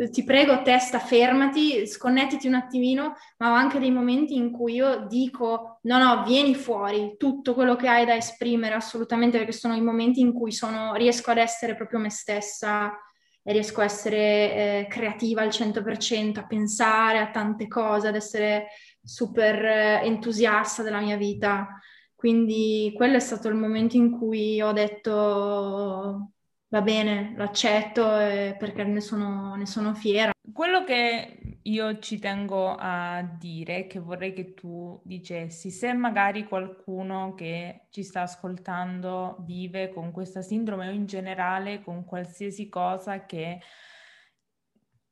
ti 0.09 0.23
prego 0.23 0.61
testa 0.61 0.97
fermati, 0.97 1.85
sconnettiti 1.85 2.47
un 2.47 2.53
attimino, 2.53 3.15
ma 3.39 3.51
ho 3.51 3.53
anche 3.53 3.79
dei 3.79 3.91
momenti 3.91 4.35
in 4.35 4.49
cui 4.49 4.75
io 4.75 5.05
dico 5.09 5.79
no, 5.81 5.97
no, 5.97 6.23
vieni 6.23 6.55
fuori, 6.55 7.15
tutto 7.17 7.53
quello 7.53 7.75
che 7.75 7.89
hai 7.89 8.05
da 8.05 8.15
esprimere 8.15 8.75
assolutamente, 8.75 9.37
perché 9.37 9.51
sono 9.51 9.75
i 9.75 9.81
momenti 9.81 10.21
in 10.21 10.31
cui 10.31 10.53
sono, 10.53 10.93
riesco 10.93 11.31
ad 11.31 11.37
essere 11.37 11.75
proprio 11.75 11.99
me 11.99 12.09
stessa 12.09 12.97
e 13.43 13.51
riesco 13.51 13.81
a 13.81 13.83
essere 13.83 14.17
eh, 14.17 14.87
creativa 14.89 15.41
al 15.41 15.49
100%, 15.49 16.39
a 16.39 16.47
pensare 16.47 17.19
a 17.19 17.29
tante 17.29 17.67
cose, 17.67 18.07
ad 18.07 18.15
essere 18.15 18.67
super 19.03 19.65
eh, 19.65 20.01
entusiasta 20.05 20.81
della 20.81 21.01
mia 21.01 21.17
vita. 21.17 21.67
Quindi 22.15 22.91
quello 22.95 23.17
è 23.17 23.19
stato 23.19 23.47
il 23.49 23.55
momento 23.55 23.97
in 23.97 24.11
cui 24.17 24.61
ho 24.61 24.71
detto 24.71 26.31
va 26.67 26.81
bene, 26.81 27.33
l'accetto 27.37 28.03
perché 28.03 28.83
ne 28.83 29.01
sono, 29.01 29.55
ne 29.55 29.65
sono 29.65 29.93
fiera. 29.93 30.31
Quello 30.51 30.83
che 30.83 31.59
io 31.63 31.99
ci 31.99 32.19
tengo 32.19 32.75
a 32.77 33.21
dire, 33.39 33.87
che 33.87 33.99
vorrei 33.99 34.33
che 34.33 34.53
tu 34.53 34.99
dicessi, 35.03 35.71
se 35.71 35.93
magari 35.93 36.45
qualcuno 36.45 37.33
che 37.33 37.87
ci 37.89 38.03
sta 38.03 38.21
ascoltando 38.21 39.37
vive 39.41 39.89
con 39.89 40.11
questa 40.11 40.41
sindrome 40.41 40.87
o 40.87 40.91
in 40.91 41.05
generale 41.05 41.81
con 41.81 42.05
qualsiasi 42.05 42.69
cosa 42.69 43.25
che 43.25 43.59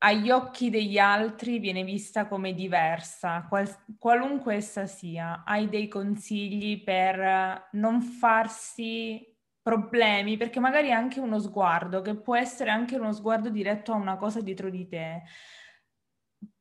agli 0.06 0.30
occhi 0.30 0.70
degli 0.70 0.98
altri 0.98 1.60
viene 1.60 1.84
vista 1.84 2.28
come 2.28 2.54
diversa, 2.54 3.46
qual- 3.48 3.74
qualunque 3.98 4.56
essa 4.56 4.86
sia. 4.86 5.44
Hai 5.46 5.70
dei 5.70 5.88
consigli 5.88 6.84
per 6.84 7.70
non 7.74 8.02
farsi 8.02 9.26
problemi, 9.62 10.36
perché 10.36 10.60
magari 10.60 10.92
anche 10.92 11.22
uno 11.22 11.40
sguardo, 11.40 12.02
che 12.02 12.16
può 12.16 12.36
essere 12.36 12.70
anche 12.70 12.98
uno 12.98 13.14
sguardo 13.14 13.50
diretto 13.50 13.94
a 13.94 13.96
una 13.96 14.18
cosa 14.18 14.42
dietro 14.42 14.70
di 14.70 14.88
te, 14.90 15.24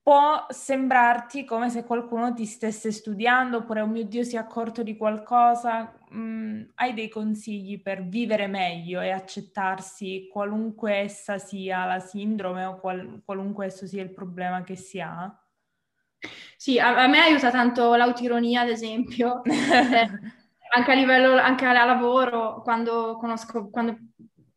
può 0.02 0.46
sembrarti 0.48 1.44
come 1.44 1.70
se 1.70 1.84
qualcuno 1.84 2.34
ti 2.34 2.44
stesse 2.44 2.90
studiando 2.90 3.58
oppure, 3.58 3.80
oh 3.82 3.86
mio 3.86 4.04
Dio, 4.04 4.24
si 4.24 4.36
è 4.36 4.38
accorto 4.38 4.82
di 4.82 4.96
qualcosa. 4.96 5.92
Mm, 6.14 6.62
hai 6.74 6.92
dei 6.94 7.08
consigli 7.08 7.80
per 7.80 8.06
vivere 8.06 8.46
meglio 8.48 9.00
e 9.00 9.10
accettarsi 9.10 10.28
qualunque 10.30 10.96
essa 10.96 11.38
sia 11.38 11.84
la 11.86 12.00
sindrome 12.00 12.64
o 12.64 12.78
qual- 12.80 13.22
qualunque 13.24 13.66
esso 13.66 13.86
sia 13.86 14.02
il 14.02 14.12
problema 14.12 14.62
che 14.62 14.76
si 14.76 15.00
ha? 15.00 15.34
Sì, 16.56 16.78
a, 16.78 17.02
a 17.02 17.06
me 17.08 17.18
aiuta 17.20 17.50
tanto 17.50 17.94
l'autironia, 17.94 18.62
ad 18.62 18.68
esempio. 18.68 19.42
eh, 19.44 20.10
anche 20.74 20.90
a 20.90 20.94
livello, 20.94 21.36
anche 21.38 21.64
a 21.64 21.84
lavoro, 21.84 22.62
quando 22.62 23.16
conosco, 23.18 23.68
quando 23.70 23.96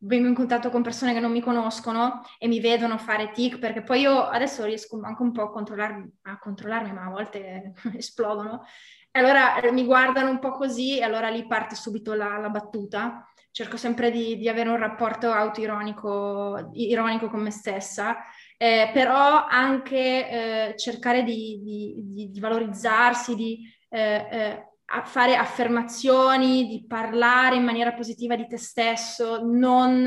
vengo 0.06 0.28
in 0.28 0.34
contatto 0.34 0.70
con 0.70 0.82
persone 0.82 1.12
che 1.12 1.20
non 1.20 1.32
mi 1.32 1.40
conoscono 1.40 2.22
e 2.38 2.48
mi 2.48 2.60
vedono 2.60 2.96
fare 2.96 3.32
tic, 3.32 3.58
perché 3.58 3.82
poi 3.82 4.00
io 4.00 4.26
adesso 4.26 4.64
riesco 4.64 4.98
anche 5.02 5.22
un 5.22 5.32
po' 5.32 5.42
a 5.42 5.50
controllarmi, 5.50 6.10
a 6.22 6.38
controllarmi 6.38 6.92
ma 6.92 7.06
a 7.06 7.10
volte 7.10 7.74
esplodono. 7.96 8.64
E 9.10 9.18
allora 9.18 9.60
eh, 9.60 9.72
mi 9.72 9.84
guardano 9.84 10.30
un 10.30 10.38
po' 10.38 10.52
così 10.52 10.98
e 10.98 11.02
allora 11.02 11.28
lì 11.28 11.46
parte 11.46 11.74
subito 11.74 12.14
la, 12.14 12.38
la 12.38 12.48
battuta. 12.48 13.28
Cerco 13.50 13.76
sempre 13.78 14.10
di, 14.10 14.36
di, 14.36 14.48
avere 14.48 14.68
un 14.68 14.76
rapporto 14.76 15.30
autoironico 15.30 16.70
ironico 16.74 17.28
con 17.30 17.40
me 17.40 17.50
stessa, 17.50 18.18
eh, 18.58 18.90
però 18.92 19.46
anche 19.46 20.28
eh, 20.68 20.74
cercare 20.76 21.22
di, 21.22 21.62
di, 21.62 22.30
di, 22.30 22.40
valorizzarsi, 22.40 23.34
di 23.34 23.60
eh, 23.88 24.26
eh 24.30 24.75
fare 25.04 25.36
affermazioni, 25.36 26.66
di 26.66 26.84
parlare 26.86 27.56
in 27.56 27.64
maniera 27.64 27.92
positiva 27.92 28.36
di 28.36 28.46
te 28.46 28.56
stesso, 28.56 29.44
non, 29.44 30.06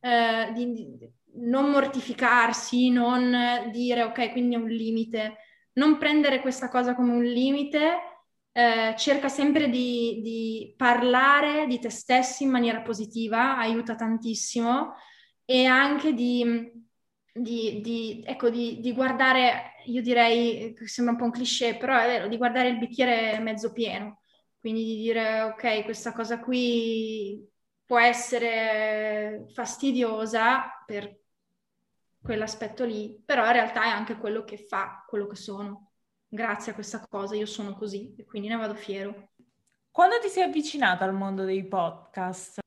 eh, 0.00 0.52
di, 0.52 0.88
non 1.40 1.70
mortificarsi, 1.70 2.90
non 2.90 3.70
dire 3.70 4.02
ok, 4.02 4.32
quindi 4.32 4.56
è 4.56 4.58
un 4.58 4.68
limite, 4.68 5.36
non 5.74 5.98
prendere 5.98 6.40
questa 6.40 6.68
cosa 6.68 6.94
come 6.94 7.12
un 7.12 7.22
limite, 7.22 7.98
eh, 8.52 8.94
cerca 8.96 9.28
sempre 9.28 9.70
di, 9.70 10.20
di, 10.20 10.74
parlare 10.76 11.66
di 11.66 11.78
te 11.78 11.90
stessi 11.90 12.42
in 12.42 12.50
maniera 12.50 12.82
positiva, 12.82 13.56
aiuta 13.56 13.94
tantissimo, 13.94 14.94
e 15.44 15.64
anche 15.64 16.12
di 16.12 16.86
di, 17.42 17.80
di, 17.80 18.22
ecco, 18.26 18.50
di, 18.50 18.80
di, 18.80 18.92
guardare, 18.92 19.74
io 19.86 20.02
direi, 20.02 20.74
sembra 20.84 21.14
un 21.14 21.18
po' 21.18 21.24
un 21.26 21.30
cliché, 21.30 21.76
però 21.76 21.98
è 21.98 22.06
vero, 22.06 22.28
di 22.28 22.36
guardare 22.36 22.68
il 22.68 22.78
bicchiere 22.78 23.38
mezzo 23.40 23.72
pieno, 23.72 24.20
quindi 24.60 24.84
di 24.84 24.96
dire, 24.96 25.42
ok, 25.42 25.84
questa 25.84 26.12
cosa 26.12 26.38
qui 26.40 27.46
può 27.84 27.98
essere 27.98 29.46
fastidiosa 29.54 30.82
per 30.84 31.20
quell'aspetto 32.20 32.84
lì, 32.84 33.22
però 33.24 33.46
in 33.46 33.52
realtà 33.52 33.84
è 33.84 33.88
anche 33.88 34.16
quello 34.16 34.44
che 34.44 34.58
fa 34.58 35.04
quello 35.06 35.26
che 35.26 35.36
sono. 35.36 35.92
Grazie 36.28 36.72
a 36.72 36.74
questa 36.74 37.06
cosa 37.08 37.34
io 37.34 37.46
sono 37.46 37.74
così 37.74 38.14
e 38.18 38.24
quindi 38.24 38.48
ne 38.48 38.56
vado 38.56 38.74
fiero. 38.74 39.30
Quando 39.90 40.18
ti 40.20 40.28
sei 40.28 40.42
avvicinata 40.42 41.04
al 41.04 41.14
mondo 41.14 41.44
dei 41.44 41.66
podcast? 41.66 42.58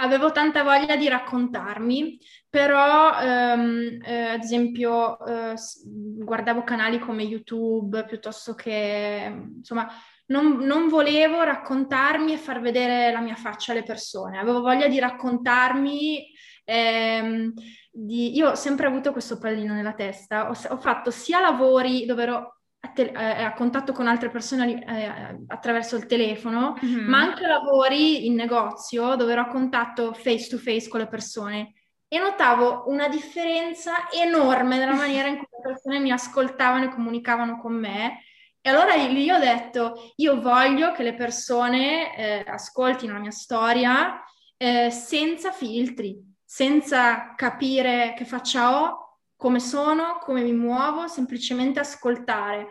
Avevo 0.00 0.30
tanta 0.30 0.62
voglia 0.62 0.96
di 0.96 1.08
raccontarmi, 1.08 2.18
però 2.48 3.18
ehm, 3.18 3.98
eh, 4.04 4.28
ad 4.28 4.42
esempio 4.42 5.18
eh, 5.26 5.54
guardavo 5.84 6.62
canali 6.62 7.00
come 7.00 7.24
YouTube 7.24 8.04
piuttosto 8.04 8.54
che, 8.54 9.50
insomma, 9.56 9.88
non, 10.26 10.58
non, 10.58 10.88
volevo 10.88 11.42
raccontarmi 11.42 12.32
e 12.32 12.36
far 12.36 12.60
vedere 12.60 13.10
la 13.10 13.20
mia 13.20 13.34
faccia 13.34 13.72
alle 13.72 13.82
persone. 13.82 14.38
Avevo 14.38 14.60
voglia 14.60 14.86
di 14.86 15.00
raccontarmi. 15.00 16.26
Ehm, 16.64 17.52
di... 17.90 18.36
Io 18.36 18.50
ho 18.50 18.54
sempre 18.54 18.86
avuto 18.86 19.10
questo 19.10 19.38
pallino 19.38 19.74
nella 19.74 19.94
testa. 19.94 20.48
Ho, 20.48 20.54
ho 20.68 20.76
fatto 20.76 21.10
sia 21.10 21.40
lavori 21.40 22.06
dove 22.06 22.22
ero 22.22 22.57
a, 22.88 22.92
te- 22.92 23.12
eh, 23.14 23.42
a, 23.44 23.52
contatto 23.54 23.92
con 23.92 24.06
altre 24.06 24.30
persone 24.30 24.84
eh, 24.84 25.44
attraverso 25.48 25.96
il 25.96 26.06
telefono, 26.06 26.76
mm-hmm. 26.84 27.08
ma 27.08 27.18
anche 27.18 27.46
lavori 27.46 28.26
in 28.26 28.34
negozio 28.34 29.14
dove 29.16 29.32
ero 29.32 29.42
a 29.42 29.48
contatto 29.48 30.12
face 30.12 30.48
to 30.48 30.58
face 30.58 30.88
con 30.88 31.00
le 31.00 31.08
persone 31.08 31.72
e 32.08 32.18
notavo 32.18 32.84
una 32.86 33.08
differenza 33.08 34.10
enorme 34.10 34.78
nella 34.78 34.94
maniera 34.96 35.28
in 35.28 35.36
cui 35.36 35.46
le 35.50 35.60
persone 35.62 35.98
mi 35.98 36.10
ascoltavano 36.10 36.84
e 36.84 36.88
comunicavano 36.90 37.60
con 37.60 37.74
me. 37.74 38.22
E 38.60 38.70
allora 38.70 38.94
lì 38.94 39.30
ho 39.30 39.38
detto, 39.38 40.12
io 40.16 40.40
voglio 40.40 40.92
che 40.92 41.02
le 41.02 41.14
persone 41.14 42.16
eh, 42.16 42.44
ascoltino 42.46 43.12
la 43.12 43.20
mia 43.20 43.30
storia 43.30 44.22
eh, 44.56 44.90
senza 44.90 45.52
filtri, 45.52 46.20
senza 46.44 47.34
capire 47.34 48.14
che 48.16 48.24
faccia 48.24 48.82
ho, 48.82 49.07
come 49.38 49.60
sono, 49.60 50.18
come 50.20 50.42
mi 50.42 50.52
muovo, 50.52 51.06
semplicemente 51.06 51.78
ascoltare. 51.78 52.66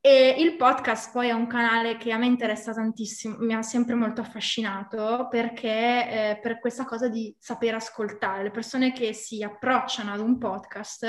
E 0.00 0.34
il 0.38 0.56
podcast 0.56 1.12
poi 1.12 1.28
è 1.28 1.32
un 1.32 1.46
canale 1.46 1.98
che 1.98 2.12
a 2.12 2.16
me 2.16 2.26
interessa 2.26 2.72
tantissimo, 2.72 3.36
mi 3.40 3.54
ha 3.54 3.62
sempre 3.62 3.94
molto 3.94 4.22
affascinato 4.22 5.28
perché 5.30 5.68
eh, 5.68 6.38
per 6.40 6.58
questa 6.58 6.84
cosa 6.86 7.08
di 7.08 7.32
sapere 7.38 7.76
ascoltare. 7.76 8.42
Le 8.42 8.50
persone 8.50 8.92
che 8.92 9.12
si 9.12 9.42
approcciano 9.42 10.12
ad 10.12 10.20
un 10.20 10.38
podcast 10.38 11.06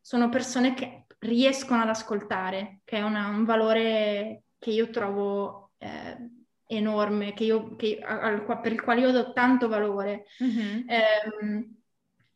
sono 0.00 0.30
persone 0.30 0.72
che 0.72 1.04
riescono 1.18 1.82
ad 1.82 1.90
ascoltare, 1.90 2.80
che 2.84 2.96
è 2.96 3.02
una, 3.02 3.28
un 3.28 3.44
valore 3.44 4.44
che 4.58 4.70
io 4.70 4.88
trovo 4.88 5.72
eh, 5.76 6.16
enorme, 6.66 7.34
che 7.34 7.44
io, 7.44 7.76
che, 7.76 8.00
al, 8.02 8.42
per 8.62 8.72
il 8.72 8.82
quale 8.82 9.02
io 9.02 9.12
do 9.12 9.32
tanto 9.34 9.68
valore. 9.68 10.24
Mm-hmm. 10.42 10.88
Eh, 10.88 11.83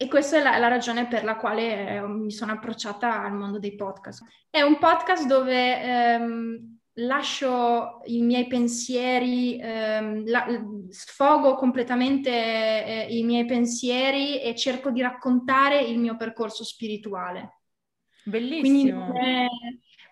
e 0.00 0.06
questa 0.06 0.36
è 0.38 0.42
la, 0.42 0.58
la, 0.58 0.68
ragione 0.68 1.08
per 1.08 1.24
la 1.24 1.34
quale 1.34 1.96
eh, 1.96 2.06
mi 2.06 2.30
sono 2.30 2.52
approcciata 2.52 3.20
al 3.20 3.32
mondo 3.32 3.58
dei 3.58 3.74
podcast. 3.74 4.22
È 4.48 4.60
un 4.60 4.78
podcast 4.78 5.26
dove 5.26 5.82
ehm, 5.82 6.78
lascio 6.94 8.00
i 8.04 8.22
miei 8.22 8.46
pensieri, 8.46 9.58
ehm, 9.60 10.24
la, 10.28 10.46
sfogo 10.90 11.56
completamente 11.56 12.30
eh, 12.30 13.06
i 13.10 13.24
miei 13.24 13.44
pensieri 13.44 14.40
e 14.40 14.54
cerco 14.54 14.92
di 14.92 15.00
raccontare 15.00 15.80
il 15.80 15.98
mio 15.98 16.16
percorso 16.16 16.62
spirituale. 16.62 17.62
Bellissimo. 18.22 19.10
Quindi 19.10 19.48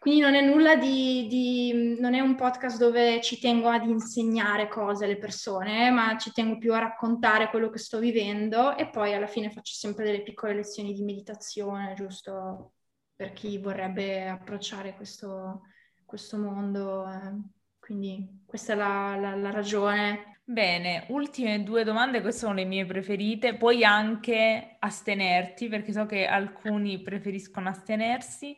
quindi 0.07 0.23
non 0.23 0.37
è 0.37 0.41
nulla 0.41 0.77
di, 0.77 1.27
di, 1.27 1.97
non 1.99 2.15
è 2.15 2.21
un 2.21 2.37
podcast 2.37 2.79
dove 2.79 3.21
ci 3.21 3.41
tengo 3.41 3.69
ad 3.69 3.89
insegnare 3.89 4.69
cose 4.69 5.05
alle 5.05 5.17
persone, 5.17 5.91
ma 5.91 6.17
ci 6.17 6.31
tengo 6.31 6.59
più 6.59 6.73
a 6.75 6.79
raccontare 6.79 7.49
quello 7.49 7.71
che 7.71 7.79
sto 7.79 7.99
vivendo 7.99 8.77
e 8.77 8.89
poi 8.89 9.15
alla 9.15 9.27
fine 9.27 9.51
faccio 9.51 9.75
sempre 9.75 10.05
delle 10.05 10.23
piccole 10.23 10.55
lezioni 10.55 10.93
di 10.93 11.03
meditazione, 11.03 11.95
giusto 11.97 12.75
per 13.17 13.33
chi 13.33 13.59
vorrebbe 13.59 14.29
approcciare 14.29 14.95
questo, 14.95 15.63
questo 16.05 16.39
mondo. 16.39 17.11
Eh. 17.11 17.33
Quindi 17.81 18.45
questa 18.47 18.75
è 18.75 18.77
la, 18.77 19.17
la, 19.17 19.35
la 19.35 19.51
ragione. 19.51 20.39
Bene, 20.45 21.07
ultime 21.09 21.65
due 21.65 21.83
domande, 21.83 22.21
queste 22.21 22.43
sono 22.43 22.55
le 22.55 22.65
mie 22.65 22.85
preferite. 22.85 23.57
Puoi 23.57 23.83
anche 23.83 24.77
astenerti, 24.79 25.67
perché 25.67 25.91
so 25.91 26.07
che 26.07 26.27
alcuni 26.27 27.03
preferiscono 27.03 27.69
astenersi 27.69 28.57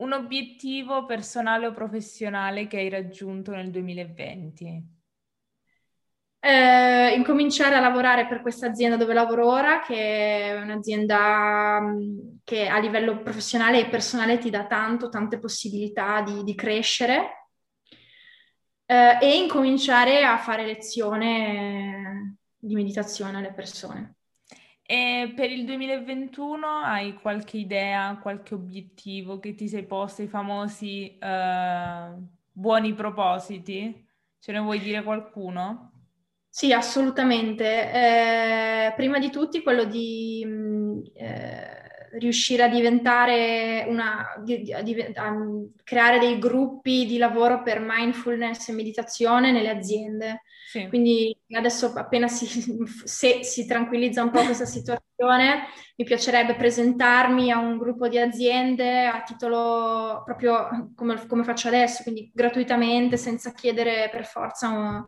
un 0.00 0.12
obiettivo 0.12 1.04
personale 1.06 1.66
o 1.66 1.72
professionale 1.72 2.66
che 2.66 2.78
hai 2.78 2.88
raggiunto 2.88 3.52
nel 3.52 3.70
2020? 3.70 4.98
Eh, 6.42 7.14
incominciare 7.14 7.74
a 7.74 7.80
lavorare 7.80 8.26
per 8.26 8.40
questa 8.40 8.66
azienda 8.66 8.96
dove 8.96 9.12
lavoro 9.12 9.46
ora, 9.46 9.80
che 9.80 9.94
è 9.94 10.60
un'azienda 10.60 11.80
mm, 11.80 12.18
che 12.44 12.66
a 12.66 12.78
livello 12.78 13.20
professionale 13.22 13.80
e 13.80 13.88
personale 13.88 14.38
ti 14.38 14.48
dà 14.48 14.66
tanto, 14.66 15.10
tante 15.10 15.38
possibilità 15.38 16.22
di, 16.22 16.42
di 16.42 16.54
crescere 16.54 17.48
eh, 18.86 19.18
e 19.20 19.36
incominciare 19.36 20.24
a 20.24 20.38
fare 20.38 20.64
lezione 20.64 22.38
di 22.56 22.74
meditazione 22.74 23.38
alle 23.38 23.52
persone. 23.52 24.19
E 24.92 25.32
per 25.36 25.52
il 25.52 25.64
2021 25.66 26.66
hai 26.66 27.14
qualche 27.14 27.56
idea, 27.58 28.18
qualche 28.20 28.54
obiettivo 28.54 29.38
che 29.38 29.54
ti 29.54 29.68
sei 29.68 29.86
posto, 29.86 30.22
i 30.22 30.26
famosi 30.26 31.16
eh, 31.16 32.12
buoni 32.50 32.92
propositi? 32.94 34.04
Ce 34.40 34.50
ne 34.50 34.58
vuoi 34.58 34.80
dire 34.80 35.04
qualcuno? 35.04 35.92
Sì, 36.48 36.72
assolutamente. 36.72 37.92
Eh, 37.92 38.92
prima 38.96 39.20
di 39.20 39.30
tutti 39.30 39.62
quello 39.62 39.84
di 39.84 40.42
mm, 40.44 41.00
eh, 41.14 41.79
riuscire 42.12 42.62
a 42.64 42.68
diventare 42.68 43.84
una, 43.88 44.32
a 45.14 45.34
creare 45.84 46.18
dei 46.18 46.38
gruppi 46.38 47.06
di 47.06 47.18
lavoro 47.18 47.62
per 47.62 47.80
mindfulness 47.80 48.68
e 48.68 48.72
meditazione 48.72 49.52
nelle 49.52 49.70
aziende. 49.70 50.42
Sì. 50.70 50.86
Quindi 50.88 51.36
adesso 51.50 51.92
appena 51.94 52.28
si, 52.28 52.46
se 53.04 53.42
si 53.42 53.66
tranquillizza 53.66 54.22
un 54.22 54.30
po' 54.30 54.44
questa 54.44 54.66
situazione, 54.66 55.64
mi 55.96 56.04
piacerebbe 56.04 56.54
presentarmi 56.54 57.50
a 57.50 57.58
un 57.58 57.76
gruppo 57.76 58.08
di 58.08 58.18
aziende 58.18 59.06
a 59.06 59.22
titolo 59.22 60.22
proprio 60.24 60.92
come, 60.94 61.26
come 61.26 61.44
faccio 61.44 61.68
adesso, 61.68 62.02
quindi 62.02 62.30
gratuitamente, 62.32 63.16
senza 63.16 63.52
chiedere 63.52 64.08
per 64.12 64.24
forza 64.24 64.68
un, 64.68 65.04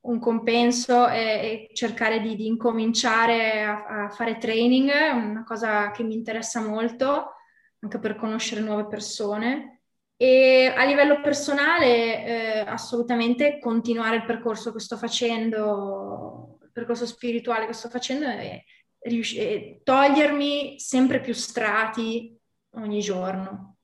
un 0.00 0.18
compenso 0.18 1.08
e, 1.08 1.68
e 1.70 1.74
cercare 1.74 2.20
di, 2.20 2.36
di 2.36 2.46
incominciare 2.46 3.64
a, 3.64 4.04
a, 4.04 4.08
fare 4.10 4.38
training, 4.38 4.90
una 4.90 5.44
cosa 5.44 5.90
che 5.90 6.02
mi 6.02 6.14
interessa 6.14 6.60
molto, 6.60 7.32
anche 7.80 7.98
per 7.98 8.16
conoscere 8.16 8.60
nuove 8.60 8.86
persone. 8.86 9.82
E 10.16 10.72
a 10.74 10.84
livello 10.84 11.20
personale, 11.20 12.24
eh, 12.24 12.58
assolutamente 12.60 13.58
continuare 13.60 14.16
il 14.16 14.24
percorso 14.24 14.72
che 14.72 14.80
sto 14.80 14.96
facendo, 14.96 16.58
il 16.62 16.70
percorso 16.72 17.06
spirituale 17.06 17.66
che 17.66 17.72
sto 17.72 17.88
facendo 17.88 18.26
e, 18.26 18.64
rius- 19.00 19.36
e 19.36 19.80
togliermi 19.84 20.78
sempre 20.78 21.20
più 21.20 21.32
strati 21.32 22.36
ogni 22.70 23.00
giorno. 23.00 23.76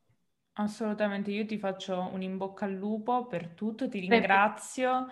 Assolutamente, 0.57 1.33
io 1.33 1.47
ti 1.47 1.59
faccio 1.59 2.11
un 2.13 2.23
in 2.23 2.37
bocca 2.37 2.65
al 2.65 2.75
lupo 2.75 3.27
per 3.27 3.49
tutto, 3.49 3.89
ti 3.89 3.99
ringrazio 3.99 5.09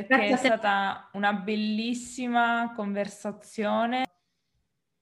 perché 0.00 0.28
è 0.28 0.36
stata 0.36 1.10
una 1.12 1.32
bellissima 1.32 2.72
conversazione. 2.74 4.04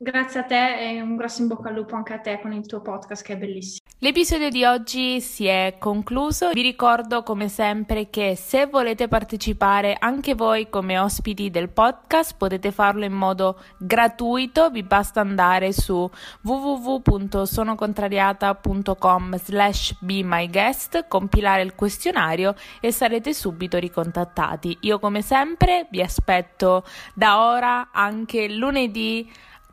Grazie 0.03 0.41
a 0.41 0.45
te 0.45 0.79
e 0.79 1.03
un 1.03 1.15
grosso 1.15 1.43
in 1.43 1.49
bocca 1.49 1.69
al 1.69 1.75
lupo 1.75 1.95
anche 1.95 2.15
a 2.15 2.19
te 2.19 2.39
con 2.41 2.55
il 2.55 2.65
tuo 2.65 2.81
podcast 2.81 3.23
che 3.23 3.35
è 3.35 3.37
bellissimo. 3.37 3.87
L'episodio 3.99 4.49
di 4.49 4.65
oggi 4.65 5.21
si 5.21 5.45
è 5.45 5.77
concluso. 5.79 6.53
Vi 6.55 6.63
ricordo 6.63 7.23
come 7.23 7.49
sempre 7.49 8.09
che 8.09 8.35
se 8.35 8.65
volete 8.65 9.09
partecipare 9.09 9.95
anche 9.99 10.35
voi 10.35 10.71
come 10.71 10.99
ospiti 10.99 11.51
del 11.51 11.69
podcast 11.69 12.35
potete 12.39 12.73
farlo 12.73 13.05
in 13.05 13.13
modo 13.13 13.61
gratuito. 13.77 14.71
Vi 14.71 14.83
basta 14.83 15.21
andare 15.21 15.75
su 15.75 16.11
www.sonocontrariata.com 16.45 19.37
slash 19.37 19.97
be 20.01 20.23
my 20.25 20.49
guest, 20.49 21.09
compilare 21.09 21.61
il 21.61 21.75
questionario 21.75 22.55
e 22.81 22.91
sarete 22.91 23.35
subito 23.35 23.77
ricontattati. 23.77 24.79
Io 24.81 24.99
come 24.99 25.21
sempre 25.21 25.89
vi 25.91 26.01
aspetto 26.01 26.85
da 27.13 27.51
ora 27.51 27.91
anche 27.93 28.49
lunedì 28.49 29.31